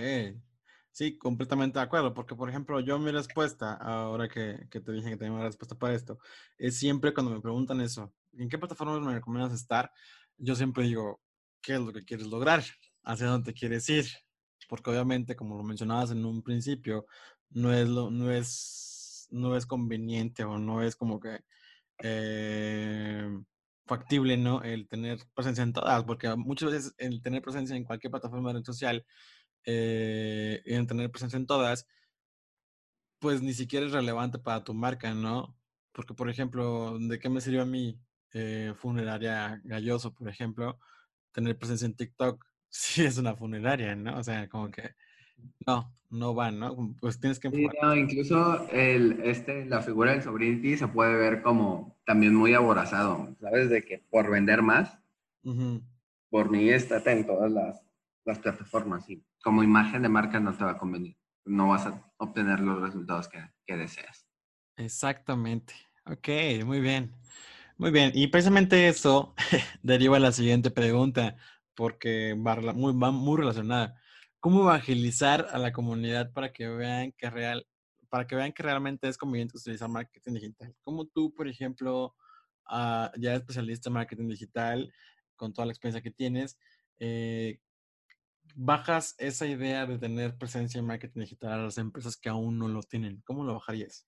[0.94, 5.12] Sí, completamente de acuerdo, porque por ejemplo, yo mi respuesta, ahora que, que te dije
[5.12, 6.20] que tenía una respuesta para esto,
[6.58, 9.92] es siempre cuando me preguntan eso, ¿en qué plataforma me recomiendas estar?
[10.38, 11.22] Yo siempre digo,
[11.62, 12.64] ¿qué es lo que quieres lograr?
[13.04, 14.06] ¿Hacia dónde quieres ir?
[14.68, 17.06] Porque obviamente, como lo mencionabas en un principio,
[17.50, 21.40] no es, lo, no es, no es conveniente o no es como que
[22.00, 23.30] eh,
[23.86, 24.64] factible, ¿no?
[24.64, 28.60] El tener presencia en todas, porque muchas veces el tener presencia en cualquier plataforma de
[28.60, 29.06] red social,
[29.66, 31.88] eh, en tener presencia en todas,
[33.20, 35.56] pues ni siquiera es relevante para tu marca, ¿no?
[35.92, 38.00] Porque, por ejemplo, ¿de qué me sirvió a mí
[38.34, 40.80] eh, funeraria Galloso, por ejemplo,
[41.32, 42.46] tener presencia en TikTok?
[42.74, 44.18] Sí es una funeraria, ¿no?
[44.18, 44.96] O sea, como que
[45.68, 46.96] no, no van, ¿no?
[47.00, 51.98] Pues tienes que sí, incluso el, este, la figura del Sobrinity se puede ver como
[52.06, 53.70] también muy aborazado, ¿sabes?
[53.70, 54.98] De que por vender más,
[56.30, 57.82] por mí estate en todas las,
[58.26, 61.18] las plataformas y como imagen de marca no te va a convenir.
[61.46, 64.28] No vas a obtener los resultados que, que deseas.
[64.78, 65.74] Exactamente.
[66.06, 66.28] Ok,
[66.66, 67.16] muy bien.
[67.78, 68.12] Muy bien.
[68.14, 69.34] Y precisamente eso
[69.82, 71.36] deriva a la siguiente pregunta,
[71.74, 74.00] porque va muy, muy relacionada
[74.42, 77.66] cómo evangelizar a la comunidad para que vean que real,
[78.10, 80.76] para que vean que realmente es conveniente utilizar marketing digital.
[80.82, 82.16] Como tú, por ejemplo,
[82.70, 84.92] uh, ya especialista en marketing digital,
[85.36, 86.58] con toda la experiencia que tienes,
[87.00, 87.60] eh,
[88.56, 92.68] bajas esa idea de tener presencia en marketing digital a las empresas que aún no
[92.68, 93.22] lo tienen.
[93.26, 94.08] ¿Cómo lo bajarías?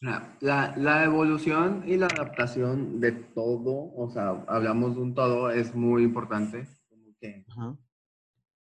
[0.00, 0.36] La,
[0.76, 6.04] la, evolución y la adaptación de todo, o sea, hablamos de un todo, es muy
[6.04, 6.68] importante.
[6.88, 7.44] Como que,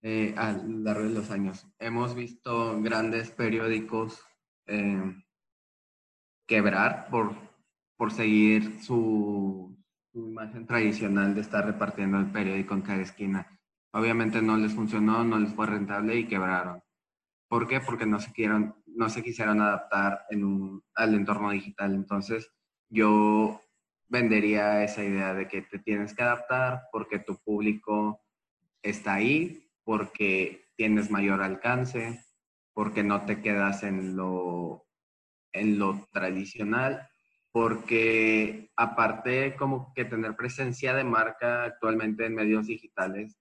[0.02, 1.66] eh, a lo largo de los años.
[1.78, 4.22] Hemos visto grandes periódicos
[4.66, 5.02] eh,
[6.46, 7.34] quebrar por,
[7.96, 9.76] por seguir su,
[10.12, 13.60] su, imagen tradicional de estar repartiendo el periódico en cada esquina.
[13.94, 16.82] Obviamente no les funcionó, no les fue rentable y quebraron.
[17.48, 17.80] ¿Por qué?
[17.80, 21.94] Porque no se, quisieron, no se quisieron adaptar en un, al entorno digital.
[21.94, 22.50] Entonces,
[22.88, 23.62] yo
[24.08, 28.20] vendería esa idea de que te tienes que adaptar porque tu público
[28.82, 32.20] está ahí, porque tienes mayor alcance,
[32.72, 34.88] porque no te quedas en lo,
[35.52, 37.08] en lo tradicional,
[37.52, 43.38] porque aparte como que tener presencia de marca actualmente en medios digitales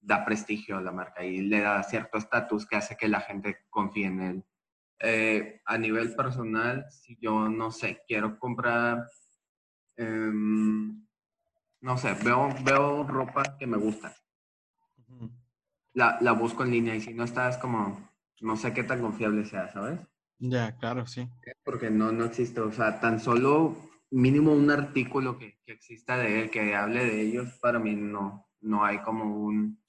[0.00, 3.66] da prestigio a la marca y le da cierto estatus que hace que la gente
[3.68, 4.44] confíe en él.
[5.00, 9.06] Eh, a nivel personal, si yo no sé, quiero comprar,
[9.96, 11.06] em,
[11.80, 14.14] no sé, veo, veo ropa que me gusta.
[15.92, 18.10] la, la, busco en línea y si no está, es como,
[18.40, 19.98] no sé qué tan confiable sea, ¿sabes?
[20.38, 21.28] Ya, claro, sí.
[21.64, 23.76] Porque no, no existe, o sea, tan solo
[24.10, 28.46] mínimo un artículo que, que exista de él, que hable de ellos, para mí no,
[28.60, 29.79] no hay como un,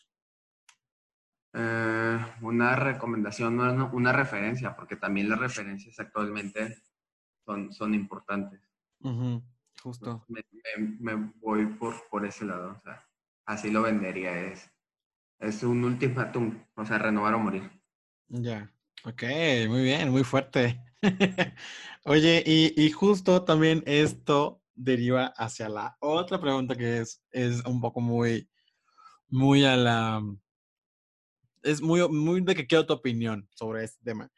[1.53, 6.81] eh, una recomendación, una referencia, porque también las referencias actualmente
[7.45, 8.61] son, son importantes.
[9.81, 10.25] justo.
[10.27, 13.05] Me, voy por, por ese lado, o sea,
[13.45, 14.71] así lo vendería, es,
[15.39, 17.69] es un ultimátum, o sea, renovar o morir.
[18.27, 18.71] Ya,
[19.03, 19.23] ok,
[19.67, 20.81] muy bien, muy fuerte.
[22.05, 27.81] Oye, y, y, justo también esto deriva hacia la otra pregunta que es, es un
[27.81, 28.49] poco muy,
[29.27, 30.21] muy a la
[31.63, 34.29] es muy, muy de que quiero tu opinión sobre este tema.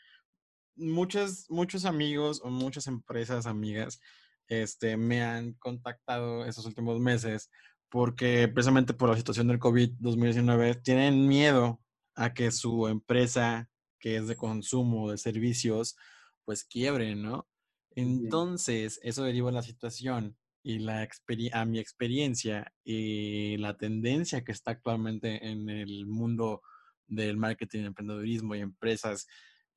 [0.75, 3.99] Muchos, muchos amigos o muchas empresas amigas
[4.47, 7.49] este, me han contactado estos últimos meses
[7.89, 11.79] porque precisamente por la situación del COVID-2019 tienen miedo
[12.15, 15.95] a que su empresa, que es de consumo de servicios,
[16.43, 17.47] pues quiebre, ¿no?
[17.95, 21.07] Entonces, eso deriva la situación y la
[21.51, 26.61] a mi experiencia y la tendencia que está actualmente en el mundo
[27.07, 29.27] del marketing, emprendedurismo y empresas,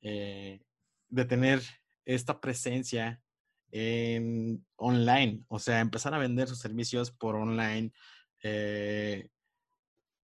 [0.01, 0.61] eh,
[1.09, 1.61] de tener
[2.05, 3.21] esta presencia
[3.71, 7.91] en online, o sea, empezar a vender sus servicios por online,
[8.43, 9.29] eh,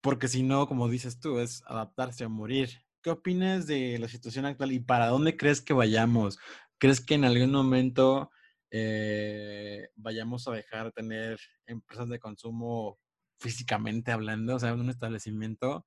[0.00, 2.70] porque si no, como dices tú, es adaptarse a morir.
[3.02, 6.38] ¿Qué opinas de la situación actual y para dónde crees que vayamos?
[6.78, 8.30] ¿Crees que en algún momento
[8.70, 12.98] eh, vayamos a dejar de tener empresas de consumo
[13.38, 15.86] físicamente hablando, o sea, un establecimiento?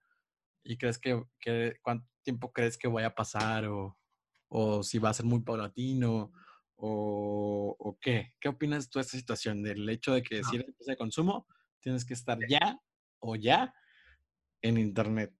[0.67, 1.23] ¿Y crees que,
[1.81, 3.97] cuánto tiempo crees que vaya a pasar o,
[4.49, 6.33] o si va a ser muy paulatino
[6.75, 8.33] o, o, qué?
[8.39, 11.47] ¿Qué opinas tú de esta situación del hecho de que si eres empresa de consumo
[11.79, 12.79] tienes que estar ya
[13.19, 13.73] o ya
[14.61, 15.33] en internet?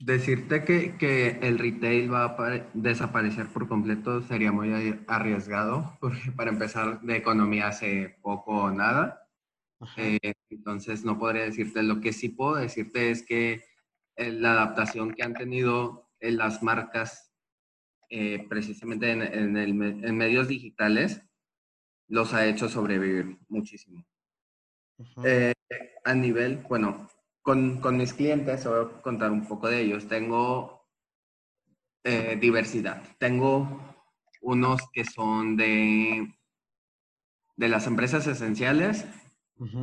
[0.00, 6.50] Decirte que, que, el retail va a desaparecer por completo sería muy arriesgado, porque para
[6.50, 9.24] empezar, de economía hace poco o nada.
[9.96, 11.82] Eh, entonces, no podría decirte.
[11.82, 13.64] Lo que sí puedo decirte es que
[14.18, 17.32] la adaptación que han tenido en las marcas,
[18.10, 21.22] eh, precisamente en, en, medios digitales,
[22.08, 24.04] los ha hecho sobrevivir muchísimo.
[25.24, 25.52] Eh,
[26.04, 27.08] a nivel, bueno,
[27.42, 30.78] con, con, mis clientes, voy a contar un poco de ellos, tengo
[32.04, 33.02] eh, diversidad.
[33.18, 33.96] Tengo
[34.40, 36.34] unos que son de,
[37.56, 39.04] de las empresas esenciales,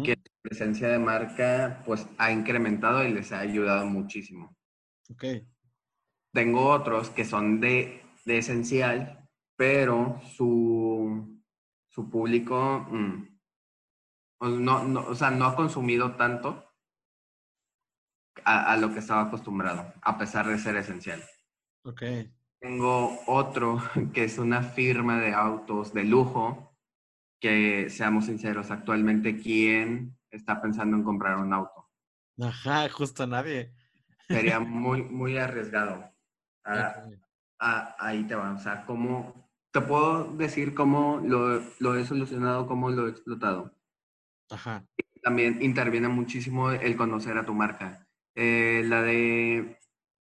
[0.04, 0.15] que
[0.46, 4.56] presencia de marca pues ha incrementado y les ha ayudado muchísimo.
[5.10, 5.26] Ok.
[6.32, 9.28] Tengo otros que son de, de esencial,
[9.58, 11.42] pero su,
[11.90, 13.40] su público mm,
[14.42, 16.64] no, no, o sea, no ha consumido tanto
[18.44, 21.24] a, a, lo que estaba acostumbrado, a pesar de ser esencial.
[21.84, 22.04] Ok.
[22.60, 23.82] Tengo otro
[24.14, 26.78] que es una firma de autos de lujo,
[27.42, 31.90] que seamos sinceros, actualmente, ¿quién está pensando en comprar un auto.
[32.42, 33.74] Ajá, justo nadie.
[34.28, 36.12] Sería muy, muy arriesgado.
[36.64, 37.06] Ah,
[37.60, 38.54] ah, ahí te va.
[38.54, 39.46] O sea, ¿cómo,
[39.76, 43.74] te puedo decir cómo lo, lo, he solucionado, cómo lo he explotado.
[44.50, 44.86] Ajá.
[45.22, 48.08] También interviene muchísimo el conocer a tu marca.
[48.36, 49.78] Eh, la de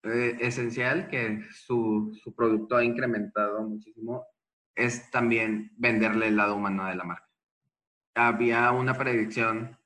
[0.02, 4.26] eh, esencial, que su, su producto ha incrementado muchísimo,
[4.74, 7.30] es también venderle el lado humano de la marca.
[8.14, 9.77] Había una predicción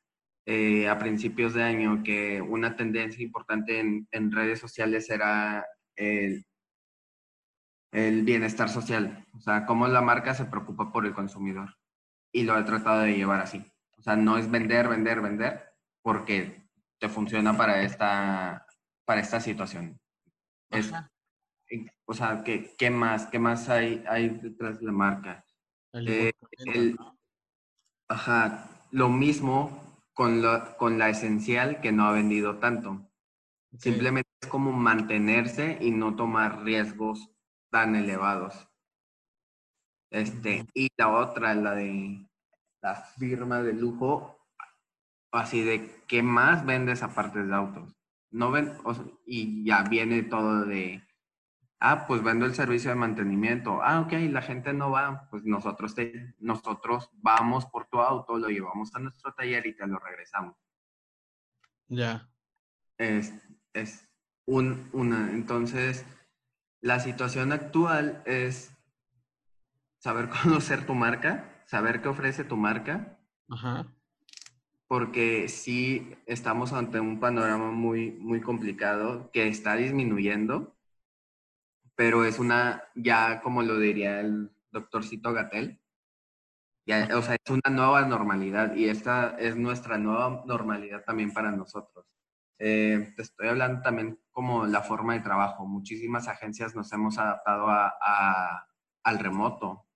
[0.45, 6.45] eh, a principios de año que una tendencia importante en, redes sociales era el,
[7.93, 11.77] el bienestar social, o sea, cómo la marca se preocupa por el consumidor.
[12.33, 13.65] Y lo he tratado de llevar así.
[13.99, 16.63] O sea, no es vender, vender, vender, porque
[16.99, 18.67] te funciona para esta,
[19.05, 20.01] para esta situación.
[22.07, 23.27] o sea, ¿qué, ¿qué, más?
[23.27, 25.45] ¿Qué más hay, hay detrás de la marca?
[25.93, 26.33] Eh,
[28.09, 33.11] ajá, lo mismo con la, con la esencial que no ha vendido tanto.
[33.79, 37.31] Simplemente es como mantenerse y no tomar riesgos
[37.71, 38.69] tan elevados.
[40.11, 42.27] Este, y la otra, la de
[42.83, 44.47] la firma de lujo,
[45.33, 47.97] así de qué más vendes aparte de autos.
[48.31, 48.73] No ven,
[49.27, 51.03] y ya viene todo de,
[51.85, 53.83] ah, pues vendo el servicio de mantenimiento.
[53.83, 58.49] Ah, ok, la gente no va, pues nosotros, te, nosotros vamos por tu auto, lo
[58.49, 60.55] llevamos a nuestro taller y te lo regresamos.
[61.89, 62.31] Ya.
[62.99, 63.35] Es,
[63.73, 64.09] es
[64.47, 66.07] un, una, entonces,
[66.81, 68.73] la situación actual es
[69.99, 73.19] saber conocer tu marca, saber qué ofrece tu marca.
[74.87, 80.77] Porque sí estamos ante un panorama muy, muy complicado que está disminuyendo,
[82.03, 85.81] pero es una, ya como lo diría el doctorcito Gatel,
[87.15, 92.05] o sea, es una nueva normalidad y esta es nuestra nueva normalidad también para nosotros.
[92.59, 95.65] Eh, te estoy hablando también como la forma de trabajo.
[95.65, 98.67] Muchísimas agencias nos hemos adaptado a,
[99.05, 99.87] al remoto.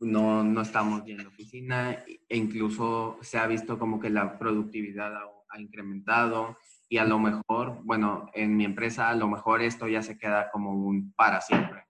[0.00, 1.92] no, no estamos en la oficina
[2.28, 6.58] e incluso se ha visto como que la productividad ha, incrementado
[6.94, 10.48] y a lo mejor, bueno, en mi empresa a lo mejor esto ya se queda
[10.52, 11.88] como un para siempre.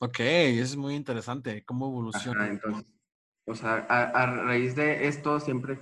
[0.00, 2.46] Ok, es muy interesante cómo evoluciona.
[2.46, 2.84] entonces,
[3.46, 5.80] o sea, a, a, raíz de esto siempre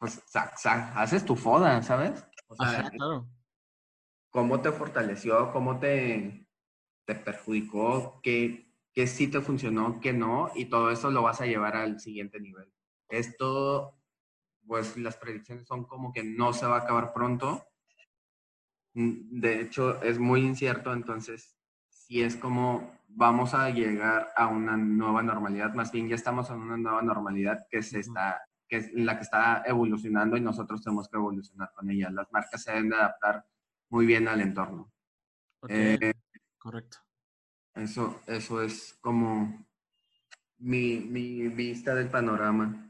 [0.00, 2.26] pues haces tu foda, ¿sabes?
[2.48, 3.30] O sea, claro.
[4.30, 5.52] ¿Cómo te fortaleció?
[5.52, 6.48] ¿Cómo te,
[7.06, 8.18] te perjudicó?
[8.20, 10.00] ¿Qué, ¿Qué sí te funcionó?
[10.00, 10.50] ¿Qué no?
[10.56, 12.68] Y todo eso lo vas a llevar al siguiente nivel.
[13.08, 13.99] Esto,
[14.66, 17.66] pues las predicciones son como que no se va a acabar pronto.
[18.94, 21.56] Mm, de hecho, es muy incierto, entonces,
[21.88, 26.56] si es como vamos a llegar a una nueva normalidad, más bien ya estamos en
[26.56, 31.08] una nueva normalidad que se está que es la que está evolucionando y nosotros tenemos
[31.08, 32.08] que evolucionar con ella.
[32.08, 33.44] Las marcas se deben de adaptar
[33.88, 34.92] muy bien al entorno.
[35.68, 36.12] Eh,
[36.56, 36.98] correcto.
[37.74, 39.66] Eso, eso es como
[40.58, 42.89] mi, mi vista del panorama.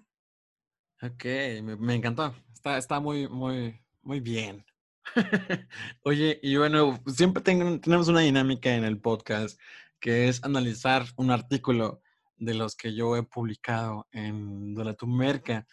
[1.03, 1.25] Ok,
[1.63, 2.35] me, encantó.
[2.53, 4.67] Está, está muy, muy, muy bien.
[6.05, 9.59] Oye, y bueno, siempre tenemos una dinámica en el podcast
[9.99, 12.03] que es analizar un artículo
[12.37, 15.67] de los que yo he publicado en tu Merca.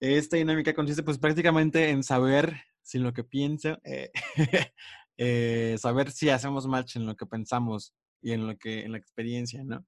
[0.00, 4.10] Esta dinámica consiste pues prácticamente en saber si lo que pienso, eh,
[5.18, 8.98] eh, saber si hacemos match en lo que pensamos y en lo que, en la
[8.98, 9.86] experiencia, ¿no?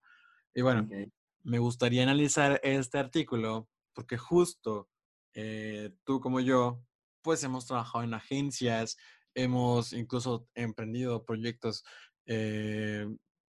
[0.55, 0.89] Y bueno,
[1.43, 4.89] me gustaría analizar este artículo porque justo
[5.35, 6.85] eh, tú como yo,
[7.23, 8.97] pues hemos trabajado en agencias,
[9.35, 11.85] hemos incluso emprendido proyectos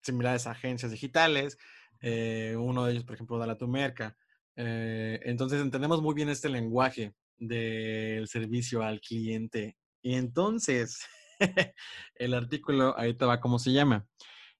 [0.01, 1.57] similares a agencias digitales
[2.01, 4.15] eh, uno de ellos, por ejemplo, Dala tu Merca.
[4.55, 9.77] Eh, entonces entendemos muy bien este lenguaje del servicio al cliente.
[10.01, 10.99] Y entonces,
[12.15, 14.07] el artículo, ahí te va cómo se llama.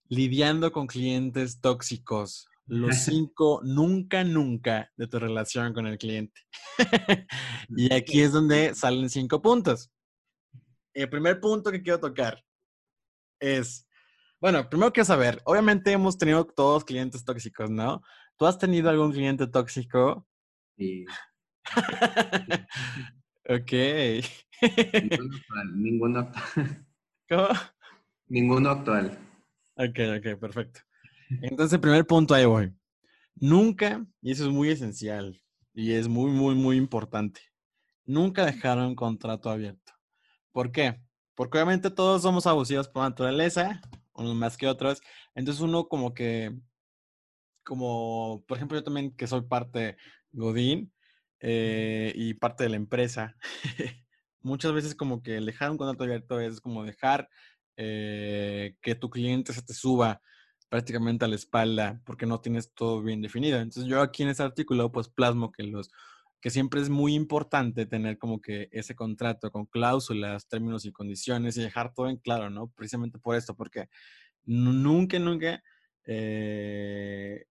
[0.08, 2.48] Lidiando con clientes tóxicos.
[2.68, 6.42] Los cinco nunca, nunca de tu relación con el cliente.
[7.70, 9.92] y aquí es donde salen cinco puntos.
[10.94, 12.44] El primer punto que quiero tocar
[13.40, 13.88] es
[14.40, 18.04] bueno, primero quiero saber, obviamente hemos tenido todos clientes tóxicos, ¿no?
[18.38, 20.28] ¿Tú has tenido algún cliente tóxico?
[20.78, 21.06] Sí.
[23.50, 23.72] ok.
[25.74, 26.86] Ninguno actual.
[27.28, 27.48] ¿Cómo?
[28.28, 29.18] Ninguno actual.
[29.76, 30.82] Ok, ok, perfecto.
[31.42, 32.74] Entonces, primer punto ahí voy.
[33.36, 35.42] Nunca, y eso es muy esencial
[35.74, 37.42] y es muy, muy, muy importante,
[38.06, 39.94] nunca dejaron contrato abierto.
[40.52, 41.00] ¿Por qué?
[41.36, 43.80] Porque obviamente todos somos abusivos por naturaleza,
[44.14, 45.02] unos más que otros.
[45.36, 46.58] Entonces uno como que,
[47.64, 49.98] como, por ejemplo, yo también que soy parte
[50.32, 50.92] Godín
[51.40, 53.36] eh, y parte de la empresa,
[54.42, 57.30] muchas veces como que dejar un contrato abierto es como dejar
[57.76, 60.22] eh, que tu cliente se te suba
[60.70, 63.60] prácticamente a la espalda porque no tienes todo bien definido.
[63.60, 65.92] Entonces yo aquí en este artículo pues plasmo que los
[66.40, 71.58] que siempre es muy importante tener como que ese contrato con cláusulas, términos y condiciones
[71.58, 72.70] y dejar todo en claro, ¿no?
[72.70, 73.90] Precisamente por esto, porque
[74.46, 75.64] nunca, nunca,
[76.06, 77.46] eh,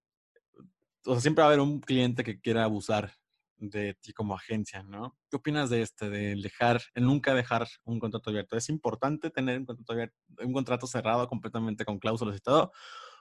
[1.04, 3.12] o sea, siempre va a haber un cliente que quiera abusar
[3.56, 5.16] de ti como agencia, ¿no?
[5.30, 8.56] ¿Qué opinas de este, de dejar, nunca dejar un contrato abierto?
[8.56, 12.72] ¿Es importante tener un contrato, abierto, un contrato cerrado completamente con cláusulas y todo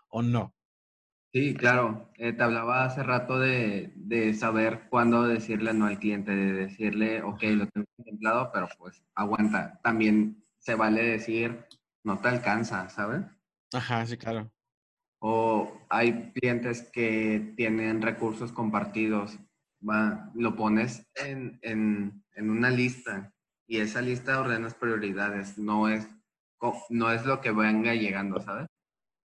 [0.10, 0.56] o no?
[1.36, 2.10] Sí, claro.
[2.18, 7.24] Eh, te hablaba hace rato de, de, saber cuándo decirle no al cliente, de decirle,
[7.24, 9.80] ok, lo tengo contemplado, pero pues aguanta.
[9.84, 11.66] También se vale decir,
[12.06, 13.26] no te alcanza, ¿sabes?
[13.74, 14.50] Ajá, sí, claro.
[15.20, 19.38] O hay clientes que tienen recursos compartidos,
[19.82, 23.34] va, lo pones en, en, en una lista
[23.68, 26.08] y esa lista ordenas prioridades, no es,
[26.90, 28.68] no es lo que venga llegando, ¿sabes?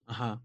[0.08, 0.42] Ajá.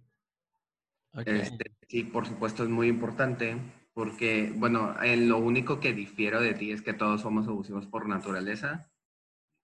[1.15, 3.57] Este, sí, por supuesto es muy importante
[3.93, 8.91] porque, bueno, lo único que difiero de ti es que todos somos abusivos por naturaleza.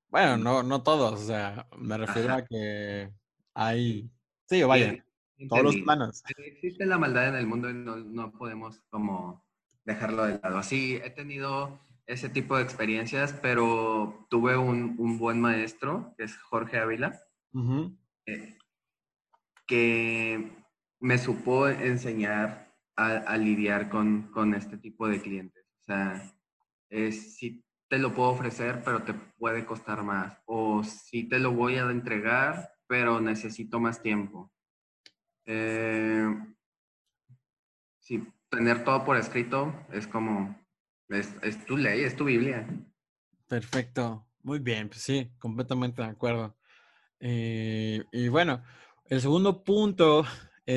[0.08, 3.10] Bueno, no, no todos, o sea, me refiero a que
[3.54, 4.10] hay,
[4.48, 5.04] sí, vaya,
[5.48, 6.22] todos los humanos.
[6.38, 9.44] Existe la maldad en el mundo y no, no podemos como
[9.84, 10.62] dejarlo de lado.
[10.62, 16.36] Sí, he tenido ese tipo de experiencias, pero tuve un, un buen maestro, que es
[16.36, 17.20] Jorge Ávila,
[18.26, 18.58] eh,
[19.66, 20.59] que
[21.00, 25.64] me supo enseñar a, lidiar con, este tipo de clientes.
[25.80, 26.34] O sea,
[26.90, 30.38] es, si te lo puedo ofrecer, pero te puede costar más.
[30.44, 34.52] O si te lo voy a entregar, pero necesito más tiempo.
[35.46, 36.28] Eh,
[38.00, 40.54] sí, tener todo por escrito es como,
[41.08, 42.66] es, es tu ley, es tu Biblia.
[43.48, 46.56] Perfecto, muy bien, pues sí, completamente de acuerdo.
[47.18, 48.62] Eh, y bueno,
[49.06, 50.24] el segundo punto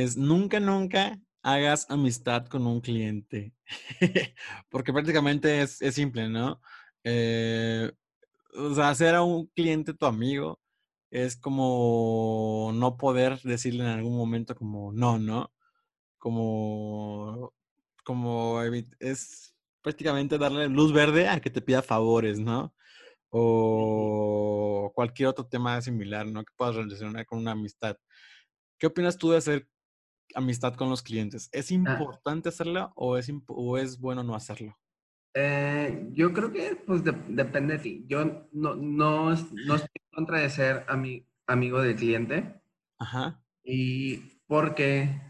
[0.02, 3.54] es nunca, nunca hagas amistad con un cliente.
[4.70, 6.60] Porque prácticamente es, simple, ¿no?
[7.04, 7.91] Eh,
[8.56, 10.60] o sea, hacer a un cliente tu amigo
[11.12, 15.54] es como no poder decirle en algún momento como no, ¿no?
[16.18, 17.54] Como,
[18.04, 18.62] como
[19.00, 22.74] es prácticamente darle luz verde a que te pida favores, ¿no?
[23.30, 26.44] O cualquier otro tema similar, ¿no?
[26.44, 27.98] Que puedas relacionar con una amistad.
[28.80, 29.68] ¿Qué opinas tú de hacer
[30.36, 31.49] amistad con los clientes?
[31.51, 31.74] ¿Es ah.
[31.74, 34.78] importante hacerla o es, o es bueno no hacerlo?
[35.36, 38.05] Eh, yo creo que pues depende de ti.
[38.07, 40.86] Yo no, no, no estoy en contra de ser
[41.47, 42.61] amigo del cliente.
[42.99, 43.43] Ajá.
[43.63, 44.17] Y
[44.47, 45.21] porque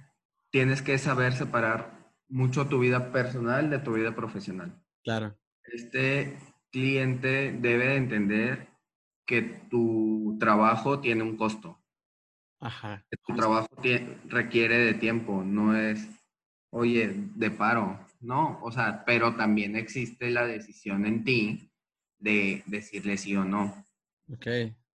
[0.51, 4.81] tienes que saber separar mucho tu vida personal de tu vida profesional.
[5.03, 5.37] Claro.
[5.63, 6.37] Este
[6.71, 8.69] cliente debe entender
[9.25, 11.82] que tu trabajo tiene un costo.
[12.63, 13.05] Ajá.
[13.27, 13.67] tu trabajo
[14.25, 16.07] requiere de tiempo, no es,
[16.71, 21.69] oye, de paro, no, o sea, pero también existe la decisión en ti
[22.19, 23.85] de decirle sí o no.
[24.31, 24.47] Ok.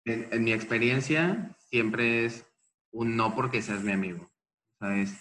[0.07, 2.47] En, mi experiencia, siempre es
[2.91, 4.31] un no porque seas mi amigo.
[4.81, 5.15] ¿Sabes?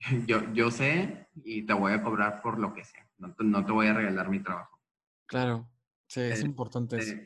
[0.26, 2.96] Yo, yo sé y te voy a cobrar por lo que sé.
[3.18, 4.78] No, no te voy a regalar mi trabajo.
[5.26, 5.68] Claro,
[6.06, 7.16] sí, es eh, importante eso.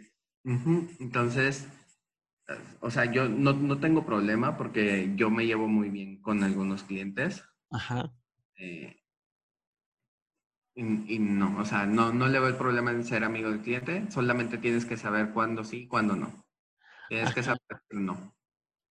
[0.44, 1.68] Entonces,
[2.80, 7.44] o sea, yo no, tengo problema porque yo me llevo muy bien con algunos clientes.
[7.70, 8.12] Ajá.
[8.56, 8.96] Eh,
[10.74, 14.10] y, no, o sea, no, no le veo el problema en ser amigo del cliente,
[14.10, 16.32] solamente tienes que saber cuándo sí y cuándo no.
[17.08, 18.34] Tienes que saber no.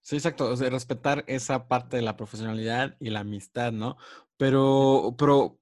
[0.01, 3.97] Sí, exacto, o sea, respetar esa parte de la profesionalidad y la amistad, ¿no?
[4.37, 5.59] Pero, pero,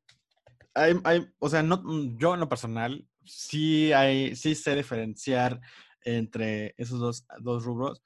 [0.74, 1.82] hay, hay, o sea, no,
[2.18, 5.62] yo en lo personal, sí hay, sí sé diferenciar
[6.04, 8.02] entre esos dos, dos rubros,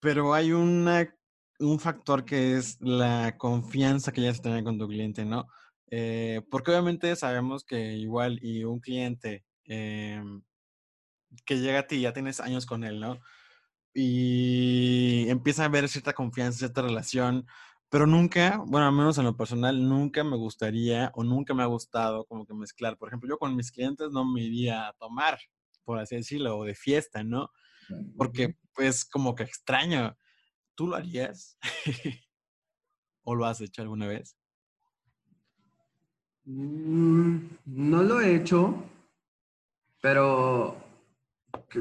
[0.00, 1.14] pero hay una,
[1.60, 5.48] un factor que es la confianza que ya se tiene con tu cliente, ¿no?
[5.90, 10.42] Eh, porque obviamente sabemos que igual y un cliente em,
[11.44, 13.20] que llega a ti, ya tienes años con él, ¿no?
[13.94, 17.46] Y empieza a haber cierta confianza, cierta relación,
[17.90, 21.66] pero nunca, bueno, al menos en lo personal, nunca me gustaría o nunca me ha
[21.66, 22.98] gustado como que mezclar.
[22.98, 25.38] Por ejemplo, yo con mis clientes no me iría a tomar,
[25.88, 27.50] por así decirlo, o de fiesta, ¿no?
[28.18, 30.18] Porque pues como que extraño.
[30.74, 31.56] ¿Tú lo harías?
[33.22, 34.36] ¿O lo has hecho alguna vez?
[36.44, 38.84] Mm, no lo he hecho,
[40.02, 40.76] pero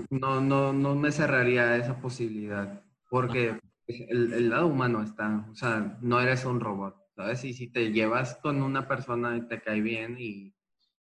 [0.09, 5.97] no, no, no me cerraría esa posibilidad, porque el, el, lado humano está, o sea,
[6.01, 7.43] no eres un robot, ¿sabes?
[7.43, 10.56] Y si te llevas con una persona y te cae bien y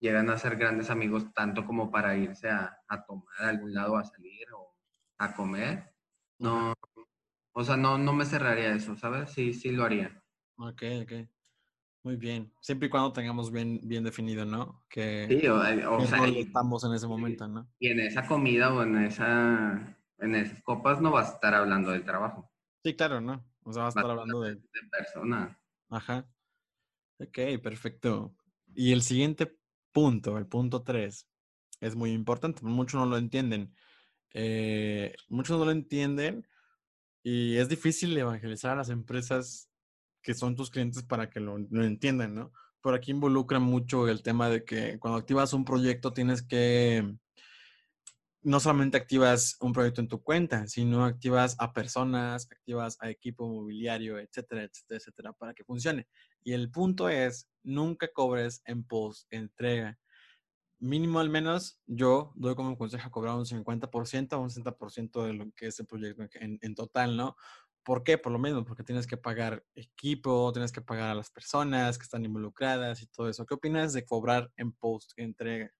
[0.01, 3.96] llegan a ser grandes amigos tanto como para irse a, a tomar a algún lado,
[3.96, 4.76] a salir o
[5.18, 5.94] a comer.
[6.38, 6.74] No,
[7.53, 9.30] o sea, no, no me cerraría eso, ¿sabes?
[9.30, 10.22] Sí, sí lo haría.
[10.57, 11.12] Ok, ok.
[12.05, 12.53] Muy bien.
[12.61, 14.84] Siempre y cuando tengamos bien, bien definido, ¿no?
[14.88, 17.68] Que, sí, o, o sea, estamos en ese momento, ¿no?
[17.80, 21.90] Y en esa comida o en esa en esas copas no vas a estar hablando
[21.90, 22.51] del trabajo.
[22.84, 23.44] Sí, claro, ¿no?
[23.62, 24.55] O sea, vas a estar hablando de...
[24.55, 25.61] de persona.
[25.90, 26.28] Ajá.
[27.18, 28.34] Ok, perfecto.
[28.74, 29.57] Y el siguiente
[30.07, 31.28] el punto tres,
[31.80, 32.62] es muy importante.
[32.62, 33.74] Muchos no lo entienden.
[34.34, 36.46] Eh, muchos no lo entienden
[37.22, 39.70] y es difícil evangelizar a las empresas
[40.22, 42.53] que son tus clientes para que lo, lo entiendan, ¿no?
[42.80, 47.16] Por aquí involucra mucho el tema de que cuando activas un proyecto tienes que
[48.43, 53.49] no solamente activas un proyecto en tu cuenta, sino activas a personas, activas a equipo
[53.49, 56.07] mobiliario, etcétera, etcétera, etcétera, para que funcione.
[56.45, 59.99] Y el punto es, nunca cobres en post entrega.
[60.80, 65.51] Mínimo al menos, yo doy como consejo cobrar un 50% o un 60% de lo
[65.53, 67.36] que es el proyecto en, en total, ¿no?
[67.82, 68.18] ¿Por qué?
[68.18, 72.05] Por lo mismo, porque tienes que pagar equipo, tienes que pagar a las personas que
[72.05, 73.47] están involucradas y todo eso.
[73.47, 75.72] ¿Qué opinas de cobrar en post entrega?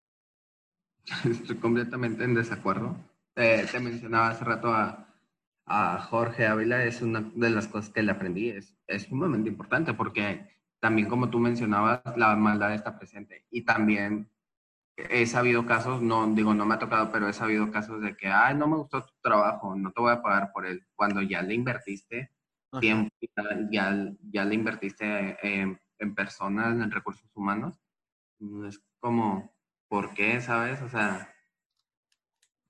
[1.25, 2.97] Estoy completamente en desacuerdo.
[3.35, 5.09] te mencionaba hace rato a,
[5.67, 8.51] a, Jorge Ávila, es una de las cosas que le aprendí.
[8.51, 10.49] Es, es sumamente importante porque
[10.81, 13.47] también, como tú mencionabas, la maldad está presente.
[13.51, 14.31] Y también
[14.97, 18.29] he sabido casos, no digo, no me ha tocado, pero he sabido casos de que,
[18.29, 20.87] ay, no me gustó tu trabajo, no te voy a pagar por él.
[20.95, 22.33] Cuando ya le invertiste
[22.81, 23.15] tiempo,
[23.71, 27.81] ya, ya le invertiste en, en personas, en recursos humanos,
[28.67, 29.53] es como,
[29.89, 30.41] ¿por qué?
[30.41, 30.81] ¿Sabes?
[30.83, 31.35] O sea,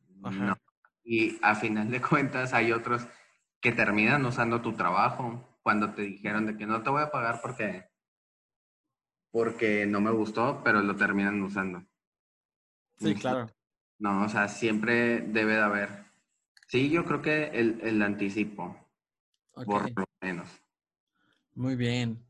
[0.08, 0.56] no.
[1.04, 3.06] Y a final de cuentas hay otros
[3.60, 7.40] que terminan usando tu trabajo cuando te dijeron de que no te voy a pagar
[7.42, 7.90] porque,
[9.30, 11.84] porque no me gustó, pero lo terminan usando.
[12.98, 13.50] Sí, claro.
[13.98, 16.04] No, o sea, siempre debe de haber.
[16.68, 18.76] Sí, yo creo que el, el anticipo,
[19.52, 20.48] por lo menos.
[21.54, 22.24] Muy bien,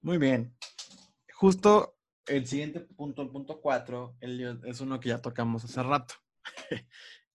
[0.00, 0.56] muy bien.
[1.34, 1.95] Justo
[2.26, 6.14] el siguiente punto, el punto cuatro, es uno que ya tocamos hace rato,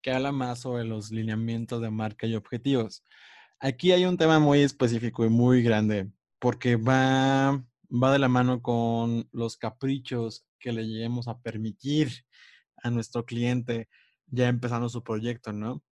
[0.02, 3.04] que habla más sobre los lineamientos de marca y objetivos.
[3.60, 8.62] Aquí hay un tema muy específico y muy grande, porque va, va de la mano
[8.62, 12.10] con los caprichos que le lleguemos a permitir
[12.78, 13.88] a nuestro cliente
[14.28, 15.84] ya empezando su proyecto, ¿no?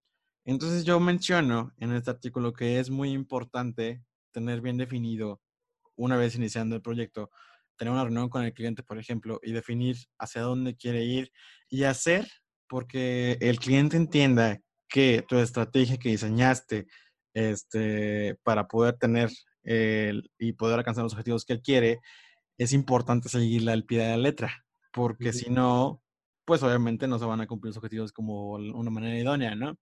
[0.44, 5.40] Entonces yo menciono en este artículo que es muy importante tener bien definido,
[5.96, 7.30] una vez iniciando el proyecto,
[7.80, 11.32] tener una reunión con el cliente, por ejemplo, y definir hacia dónde quiere ir
[11.70, 12.28] y hacer
[12.68, 16.88] porque el cliente entienda que tu estrategia que diseñaste
[17.32, 19.30] este, para poder tener
[19.62, 22.00] el, y poder alcanzar los objetivos que él quiere,
[22.58, 24.62] es importante seguirla al pie de la letra,
[24.92, 26.02] porque si no,
[26.44, 29.78] pues obviamente no se van a cumplir los objetivos como una manera idónea, ¿no?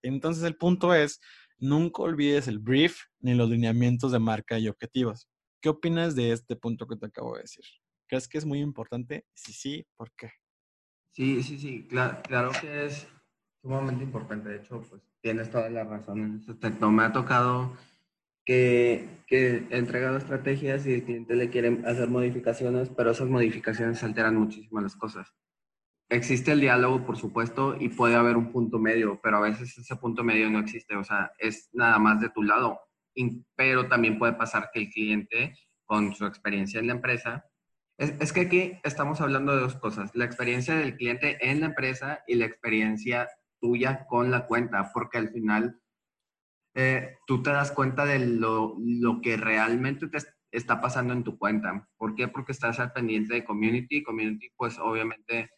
[0.00, 1.20] Entonces el punto es,
[1.58, 5.28] nunca olvides el brief ni los lineamientos de marca y objetivos.
[5.62, 7.64] ¿Qué opinas de este punto que te acabo de decir?
[8.08, 9.24] ¿Crees que es muy importante?
[9.32, 10.32] Sí, sí, ¿por qué?
[11.12, 13.06] Sí, sí, sí, claro, que es
[13.62, 14.48] sumamente importante.
[14.48, 16.90] De hecho, pues tienes toda la razón en este aspecto.
[16.90, 17.76] Me ha tocado
[18.44, 24.02] que, que he entregado estrategias y el cliente le quiere hacer modificaciones, pero esas modificaciones
[24.02, 25.32] alteran muchísimo las cosas.
[26.08, 29.94] Existe el diálogo, por supuesto, y puede haber un punto medio, pero a veces ese
[29.94, 30.96] punto medio no existe.
[30.96, 32.80] O sea, es nada más de tu lado
[33.56, 35.54] pero también puede pasar que el cliente,
[35.84, 37.46] con su experiencia en la empresa,
[37.98, 42.24] es, que aquí estamos hablando de dos cosas, la experiencia del cliente en la empresa
[42.26, 43.28] y la experiencia
[43.60, 45.80] tuya con la cuenta, porque al final
[46.74, 50.18] eh, tú te das cuenta de lo, lo, que realmente te
[50.50, 51.88] está pasando en tu cuenta.
[51.96, 52.28] ¿Por qué?
[52.28, 54.02] Porque estás al pendiente de community.
[54.02, 55.50] Community, pues obviamente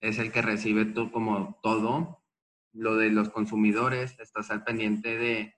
[0.00, 2.22] es el que recibe tú como todo.
[2.72, 5.54] Lo de los consumidores, estás al pendiente de,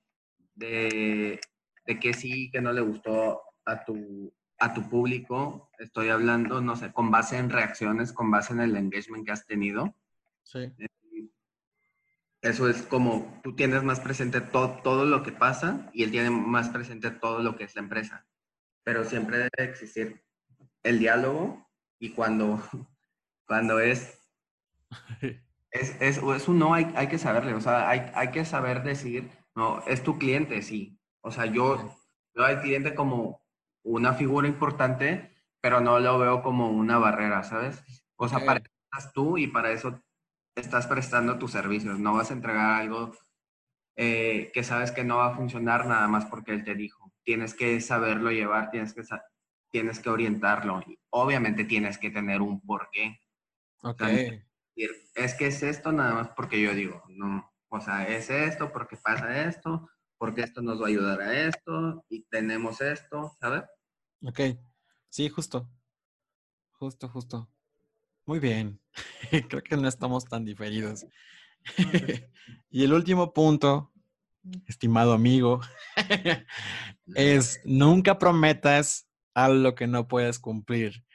[0.54, 1.40] de,
[1.86, 5.70] de que sí, que no le gustó a tu, a tu público.
[5.78, 9.46] Estoy hablando, no sé, con base en reacciones, con base en el engagement que has
[9.46, 9.94] tenido.
[10.42, 10.72] Sí.
[12.40, 16.30] Eso es como tú tienes más presente todo, todo lo que pasa y él tiene
[16.30, 18.26] más presente todo lo que es la empresa.
[18.82, 20.24] Pero siempre debe existir
[20.82, 21.68] el diálogo
[22.00, 22.60] y cuando,
[23.46, 24.18] cuando es,
[25.70, 28.82] es, es, es un no, hay, hay que saberle, o sea, hay, hay que saber
[28.82, 30.98] decir, no, es tu cliente, sí.
[31.20, 31.96] O sea, yo
[32.34, 33.42] veo al cliente como
[33.84, 37.82] una figura importante, pero no lo veo como una barrera, ¿sabes?
[38.16, 40.02] O sea, para eso estás tú y para eso
[40.54, 41.98] estás prestando tus servicios.
[41.98, 43.12] No vas a entregar algo
[43.96, 47.12] eh, que sabes que no va a funcionar nada más porque él te dijo.
[47.24, 49.02] Tienes que saberlo llevar, tienes que,
[49.70, 50.82] tienes que orientarlo.
[50.86, 53.20] Y obviamente tienes que tener un porqué.
[53.82, 54.02] Ok.
[55.14, 57.51] es que es esto nada más porque yo digo, no.
[57.74, 62.04] O sea, es esto, porque pasa esto, porque esto nos va a ayudar a esto
[62.10, 63.62] y tenemos esto, ¿sabes?
[64.22, 64.40] Ok,
[65.08, 65.70] sí, justo.
[66.72, 67.48] Justo, justo.
[68.26, 68.78] Muy bien.
[69.48, 71.06] Creo que no estamos tan diferidos.
[72.70, 73.90] y el último punto,
[74.66, 75.62] estimado amigo,
[77.14, 81.06] es nunca prometas algo que no puedes cumplir.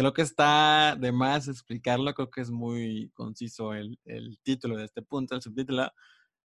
[0.00, 4.86] Creo que está de más explicarlo, creo que es muy conciso el, el título de
[4.86, 5.92] este punto, el subtítulo.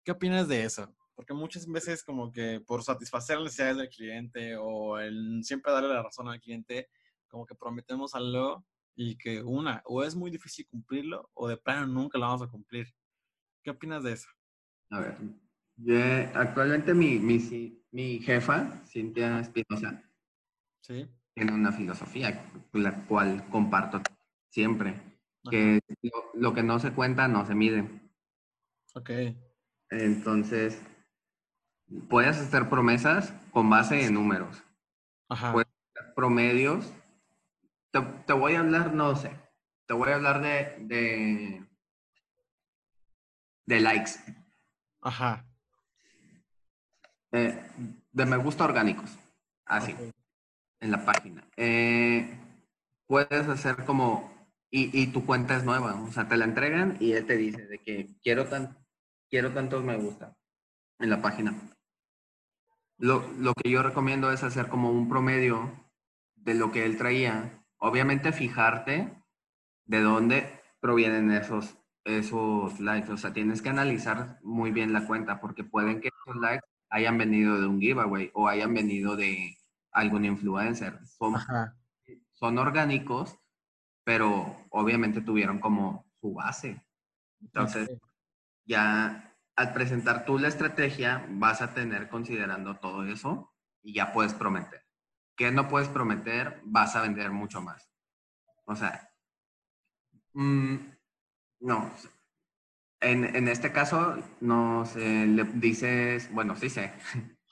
[0.04, 0.96] ¿Qué opinas de eso?
[1.16, 5.90] Porque muchas veces como que por satisfacer las necesidades del cliente o el siempre darle
[5.90, 6.90] la razón al cliente,
[7.28, 11.88] como que prometemos algo y que una, o es muy difícil cumplirlo o de plano
[11.88, 12.86] nunca lo vamos a cumplir.
[13.64, 14.30] ¿Qué opinas de eso?
[14.92, 15.18] A ver,
[16.36, 20.04] actualmente mi, mi, mi jefa, Cintia Espinosa,
[20.82, 21.10] ¿Sí?
[21.40, 24.02] Tiene una filosofía, la cual comparto
[24.50, 25.02] siempre,
[25.50, 27.88] que lo, lo, que no se cuenta no se mide.
[28.94, 29.10] Ok.
[29.90, 30.82] Entonces,
[32.10, 34.62] puedes hacer promesas con base en números.
[35.30, 35.54] Ajá.
[35.54, 36.92] Puedes hacer promedios.
[37.92, 39.32] Te, te, voy a hablar, no sé,
[39.88, 41.66] te voy a hablar de, de,
[43.66, 44.12] de likes.
[45.02, 45.46] Ajá.
[47.32, 47.64] Eh,
[48.12, 49.18] de me gusta orgánicos.
[49.66, 49.94] Así.
[49.94, 50.19] Okay.
[50.82, 51.44] En la página.
[51.58, 52.40] Eh,
[53.08, 54.32] puedes hacer como.
[54.72, 55.96] Y, y, tu cuenta es nueva.
[56.02, 58.78] O sea, te la entregan y él te dice de que quiero, tan,
[59.30, 60.38] quiero tantos me gusta
[61.00, 61.56] en la página.
[63.00, 65.72] Lo, lo, que yo recomiendo es hacer como un promedio
[66.36, 67.64] de lo que él traía.
[67.78, 69.24] Obviamente fijarte
[69.86, 71.76] de dónde provienen esos,
[72.06, 73.12] esos likes.
[73.12, 77.18] O sea, tienes que analizar muy bien la cuenta porque pueden que esos likes hayan
[77.18, 79.58] venido de un giveaway o hayan venido de
[80.00, 81.00] algún influencer.
[81.06, 81.36] Son,
[82.34, 83.38] son orgánicos,
[84.04, 86.82] pero obviamente tuvieron como su base.
[87.42, 87.90] Entonces,
[88.66, 94.34] ya al presentar tú la estrategia, vas a tener considerando todo eso y ya puedes
[94.34, 94.86] prometer.
[95.36, 96.62] ¿Qué no puedes prometer?
[96.64, 97.90] Vas a vender mucho más.
[98.66, 99.10] O sea,
[100.34, 100.76] mmm,
[101.62, 101.92] no.
[103.02, 106.94] En, en, este caso, no sé, le dices, bueno, sí sé,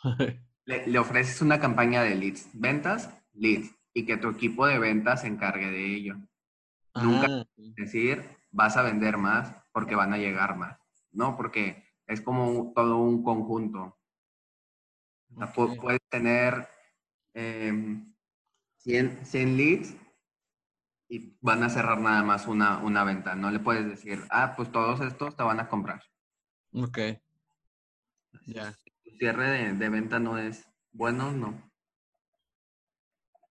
[0.68, 5.22] le, le, ofreces una campaña de leads, ventas, leads, y que tu equipo de ventas
[5.22, 6.18] se encargue de ello.
[6.94, 7.04] Ah.
[7.04, 10.78] Nunca decir, vas a vender más porque van a llegar más.
[11.12, 13.98] No, porque es como todo un conjunto.
[15.36, 15.78] Okay.
[15.78, 16.68] Puedes tener
[17.34, 17.74] eh,
[18.80, 19.96] 100, 100, leads
[21.10, 23.36] y van a cerrar nada más una, una venta.
[23.36, 26.04] No le puedes decir, ah, pues todos estos te van a comprar.
[26.74, 27.00] Ok.
[28.46, 28.76] Ya.
[29.18, 31.62] Cierre de, de, venta no es bueno, no.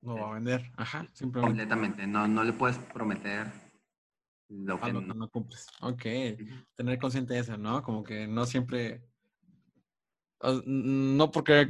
[0.03, 0.71] No va a vender.
[0.77, 1.63] Ajá, simplemente.
[1.63, 2.07] Completamente.
[2.07, 3.51] No, no le puedes prometer
[4.49, 5.13] lo que, lo no.
[5.13, 5.67] que no cumples.
[5.81, 6.05] Ok.
[6.75, 7.83] Tener consciente de eso, ¿no?
[7.83, 9.03] Como que no siempre.
[10.67, 11.67] No porque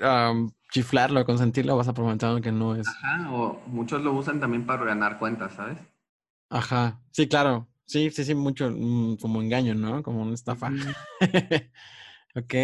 [0.00, 2.86] um, chiflarlo, consentirlo, vas a prometer que no es.
[2.86, 5.78] Ajá, o muchos lo usan también para ganar cuentas, ¿sabes?
[6.50, 7.00] Ajá.
[7.10, 7.68] Sí, claro.
[7.86, 10.02] Sí, sí, sí, mucho mm, como engaño, ¿no?
[10.02, 10.70] Como una estafa.
[12.36, 12.54] ok.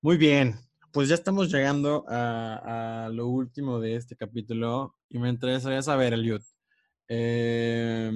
[0.00, 0.54] Muy bien.
[0.92, 6.40] Pues ya estamos llegando a, lo último de este capítulo y me interesaría saber, Eliud.
[7.08, 8.12] Eh,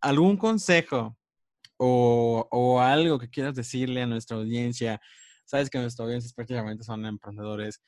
[0.00, 1.16] ¿Algún consejo
[1.76, 5.00] o, algo que quieras decirle a nuestra audiencia?
[5.44, 7.80] Sabes que nuestra audiencia prácticamente son emprendedores,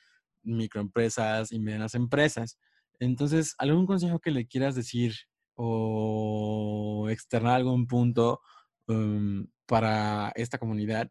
[0.44, 2.58] microempresas y medianas empresas.
[3.00, 5.14] Entonces, ¿algún consejo que le quieras decir
[5.56, 8.40] o externar algún punto
[8.86, 11.11] um, para esta comunidad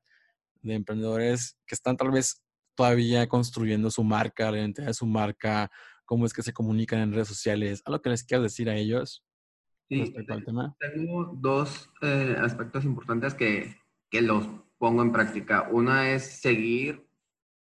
[0.61, 2.41] de emprendedores que están tal vez
[2.75, 5.69] todavía construyendo su marca, la identidad de su marca,
[6.05, 7.81] cómo es que se comunican en redes sociales?
[7.85, 9.23] ¿Algo que les quieras decir a ellos?
[9.89, 10.13] Sí,
[10.79, 13.75] tengo dos eh, aspectos importantes que,
[14.09, 14.47] que, los
[14.77, 15.67] pongo en práctica.
[15.71, 17.07] Una es seguir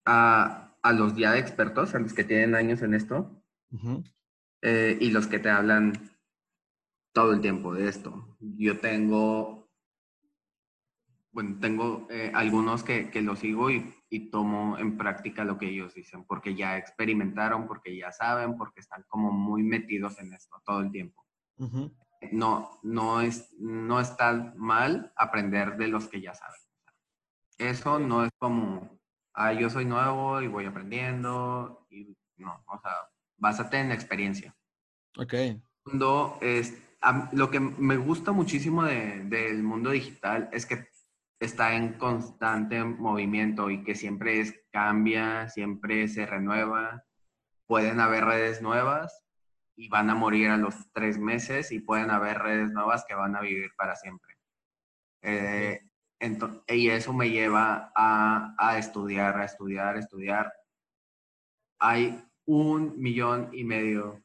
[0.04, 4.12] a, a, los ya expertos, a los que tienen años en esto, uh -huh.
[4.62, 5.92] eh, y los que te hablan
[7.12, 8.36] todo el tiempo de esto.
[8.40, 9.57] Yo tengo,
[11.42, 15.68] bueno, tengo eh, algunos que, que los sigo y, y tomo en práctica lo que
[15.68, 20.60] ellos dicen, porque ya experimentaron, porque ya saben, porque están como muy metidos en esto
[20.64, 21.24] todo el tiempo.
[21.58, 21.92] Uh -huh
[22.32, 26.60] no, no, es, no está mal aprender de los que ya saben.
[27.58, 29.00] Eso no es como,
[29.34, 31.86] ah, yo soy nuevo y voy aprendiendo.
[31.90, 32.92] Y no, o sea,
[33.36, 34.54] básate en la experiencia.
[35.16, 35.34] Ok.
[35.84, 40.88] Segundo, es, a, lo que me gusta muchísimo de, del mundo digital es que
[41.40, 47.04] está en constante movimiento y que siempre es, cambia, siempre se renueva.
[47.66, 49.24] Pueden haber redes nuevas
[49.76, 53.36] y van a morir a los tres meses y pueden haber redes nuevas que van
[53.36, 54.36] a vivir para siempre.
[55.22, 55.80] Eh,
[56.68, 60.52] y eso me lleva a, a, estudiar, a estudiar, a estudiar.
[61.78, 64.24] Hay un millón y medio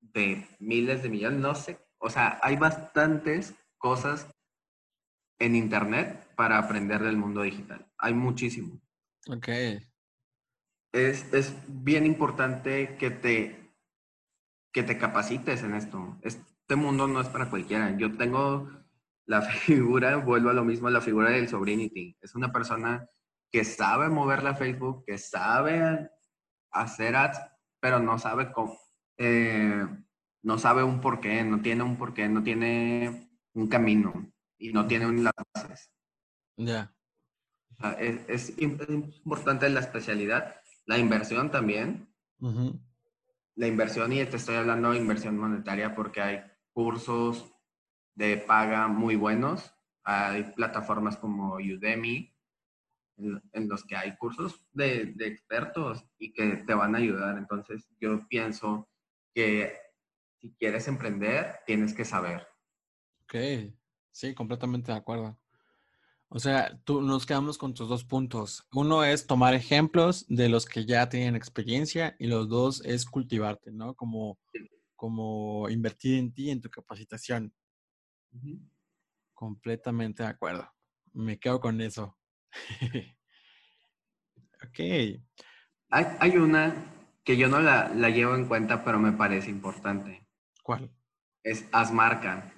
[0.00, 1.78] de miles de millones, no sé.
[1.98, 4.33] O sea, hay bastantes cosas
[5.38, 7.86] en Internet para aprender del mundo digital.
[7.98, 8.80] Hay muchísimo.
[9.28, 9.48] Ok.
[10.92, 13.64] Es, es bien importante que te
[14.74, 16.18] que te capacites en esto.
[16.22, 17.96] Este mundo no es para cualquiera.
[17.96, 18.68] Yo tengo
[19.24, 22.18] la figura, vuelvo a lo mismo, la figura del Sobrinity.
[22.20, 23.08] Es una persona
[23.50, 26.10] que sabe mover la Facebook, que sabe
[26.72, 27.40] hacer ads,
[27.80, 28.76] pero no sabe cómo,
[29.16, 29.86] eh,
[30.42, 35.10] no sabe un porqué, no tiene un porqué, no tiene un camino y no tiene
[35.22, 35.90] las bases.
[36.56, 36.94] Ya.
[37.98, 42.08] es, importante la especialidad, la inversión también.
[43.56, 46.42] La inversión, y te estoy hablando de inversión monetaria porque hay
[46.72, 47.52] cursos
[48.14, 49.72] de paga muy buenos.
[50.02, 52.34] Hay plataformas como Udemy,
[53.16, 57.38] en, los que hay cursos de, de, expertos y que te van a ayudar.
[57.38, 58.90] Entonces, yo pienso
[59.32, 59.72] que
[60.40, 62.46] si quieres emprender, tienes que saber.
[63.22, 63.34] Ok,
[64.14, 65.36] sí, completamente de acuerdo.
[66.28, 68.66] O sea, tú nos quedamos con tus dos puntos.
[68.72, 73.70] Uno es tomar ejemplos de los que ya tienen experiencia y los dos es cultivarte,
[73.70, 73.94] ¿no?
[73.94, 74.38] Como,
[74.96, 77.52] como invertir en ti, en tu capacitación.
[79.32, 80.68] Completamente de acuerdo.
[81.12, 82.16] Me quedo con eso.
[84.64, 84.78] ok.
[85.90, 86.74] Hay, hay, una
[87.22, 90.26] que yo no la, la, llevo en cuenta, pero me parece importante.
[90.62, 90.90] ¿Cuál?
[91.44, 92.53] Es haz marca.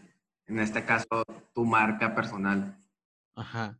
[0.46, 1.24] En este caso,
[1.54, 2.76] tu marca personal.
[3.34, 3.78] Ajá.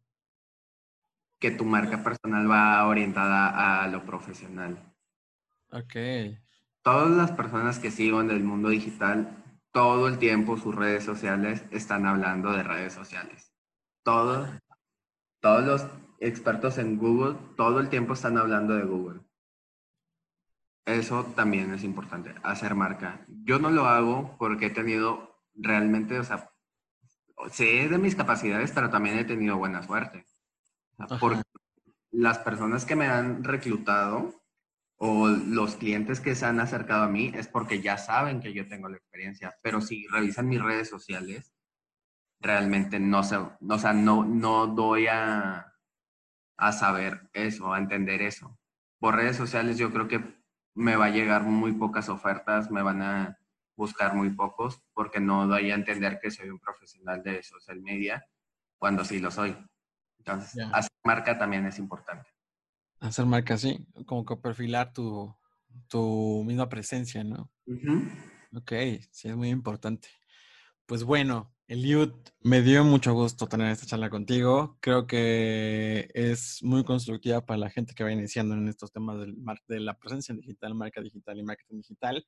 [1.39, 4.79] Que tu marca personal va orientada a lo profesional.
[5.71, 5.95] Ok.
[6.83, 11.65] Todas las personas que sigo en el mundo digital, todo el tiempo sus redes sociales
[11.71, 13.53] están hablando de redes sociales.
[14.03, 14.49] Todos,
[15.41, 15.87] todos los
[16.19, 19.21] expertos en Google todo el tiempo están hablando de Google.
[20.87, 23.25] Eso también es importante, hacer marca.
[23.29, 26.51] Yo no lo hago porque he tenido realmente, o sea,
[27.51, 30.27] sé de mis capacidades, pero también he tenido buena suerte.
[31.21, 31.43] porque
[32.11, 34.43] las personas que me han reclutado
[34.99, 38.67] o los clientes que se han acercado a mí es porque ya saben que yo
[38.67, 41.53] tengo la experiencia, pero si revisan mis redes sociales,
[42.41, 45.75] realmente no sé, o sea, no, no doy a,
[46.57, 48.59] a saber eso, a entender eso.
[48.99, 50.23] Por redes sociales yo creo que
[50.75, 53.39] me va a llegar muy pocas ofertas, me van a
[53.77, 58.27] buscar muy pocos, porque no doy a entender que soy un profesional de social media,
[58.79, 59.57] cuando sí lo soy.
[60.19, 62.29] Entonces, hacer marca también es importante.
[63.01, 65.35] Hacer marca, sí, como que perfilar tu,
[65.89, 67.51] tu misma presencia, ¿no?
[68.55, 68.73] Ok,
[69.11, 70.09] sí, es muy importante.
[70.87, 74.79] Pues bueno, Eliud, me dio mucho gusto tener esta charla contigo.
[74.81, 79.19] Creo que es muy constructiva para la gente que va iniciando en estos temas
[79.67, 82.27] de la presencia digital, marca digital y marketing digital.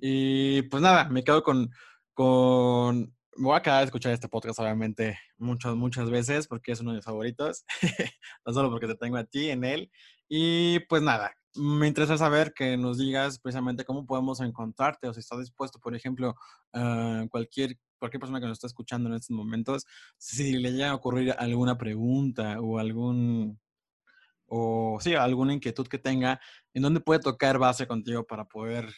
[0.00, 1.70] Y pues nada, me quedo con,
[2.14, 6.90] con voy a quedar a escuchar este podcast, obviamente, muchas, muchas veces, porque es uno
[6.90, 7.64] de mis favoritos.
[8.46, 9.90] no solo porque te tengo a ti en él.
[10.28, 15.20] Y pues nada, me interesa saber que nos digas precisamente cómo podemos encontrarte o si
[15.20, 16.34] estás dispuesto, por ejemplo,
[16.74, 19.86] uh, cualquier cualquier persona que nos está escuchando en estos momentos,
[20.18, 23.60] si le llega a ocurrir alguna pregunta o algún,
[24.46, 26.40] o sí, alguna inquietud que tenga,
[26.74, 28.92] ¿en dónde puede tocar base contigo para poder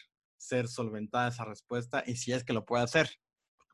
[0.45, 3.09] ser solventada esa respuesta y si es que lo puede hacer?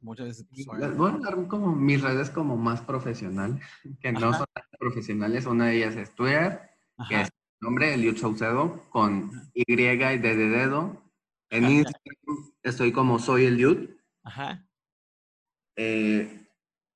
[0.01, 0.47] Muchas veces...
[0.67, 3.61] Pues, voy a dar como mis redes como más profesional,
[4.01, 4.47] que no son
[4.79, 5.45] profesionales.
[5.47, 6.71] Una de ellas es Twitter,
[7.09, 11.03] que es el nombre, Eliud Saucedo, con Y y D de dedo.
[11.51, 13.91] En Instagram estoy como soy Eliud.
[14.23, 14.67] Ajá.
[15.77, 16.47] Eh,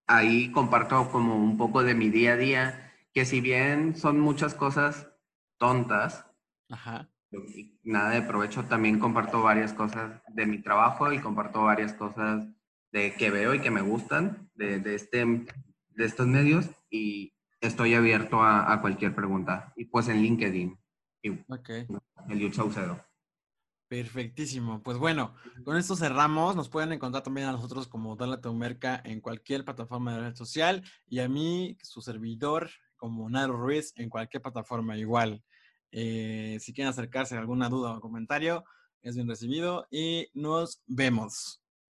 [0.07, 4.55] ahí comparto como un poco de mi día a día, que si bien son muchas
[4.55, 5.11] cosas
[5.59, 6.27] tontas,
[7.83, 12.47] nada de provecho, también comparto varias cosas de mi trabajo y comparto varias cosas
[12.93, 17.95] de que veo y que me gustan de, de este, de estos medios y estoy
[17.95, 19.73] abierto a, cualquier pregunta.
[19.77, 20.79] Y pues en LinkedIn.
[21.49, 21.87] okay.
[22.29, 23.01] El Saucedo.
[23.89, 24.83] Perfectísimo.
[24.83, 26.57] Pues bueno, con esto cerramos.
[26.57, 30.35] Nos pueden encontrar también a nosotros como Dale tu Merca en cualquier plataforma de red
[30.35, 35.43] social y a mí, su servidor, como Naro Ruiz, en cualquier plataforma igual.
[35.93, 38.65] Eh, si quieren acercarse a alguna duda o comentario,
[39.03, 41.64] es bien recibido y nos vemos.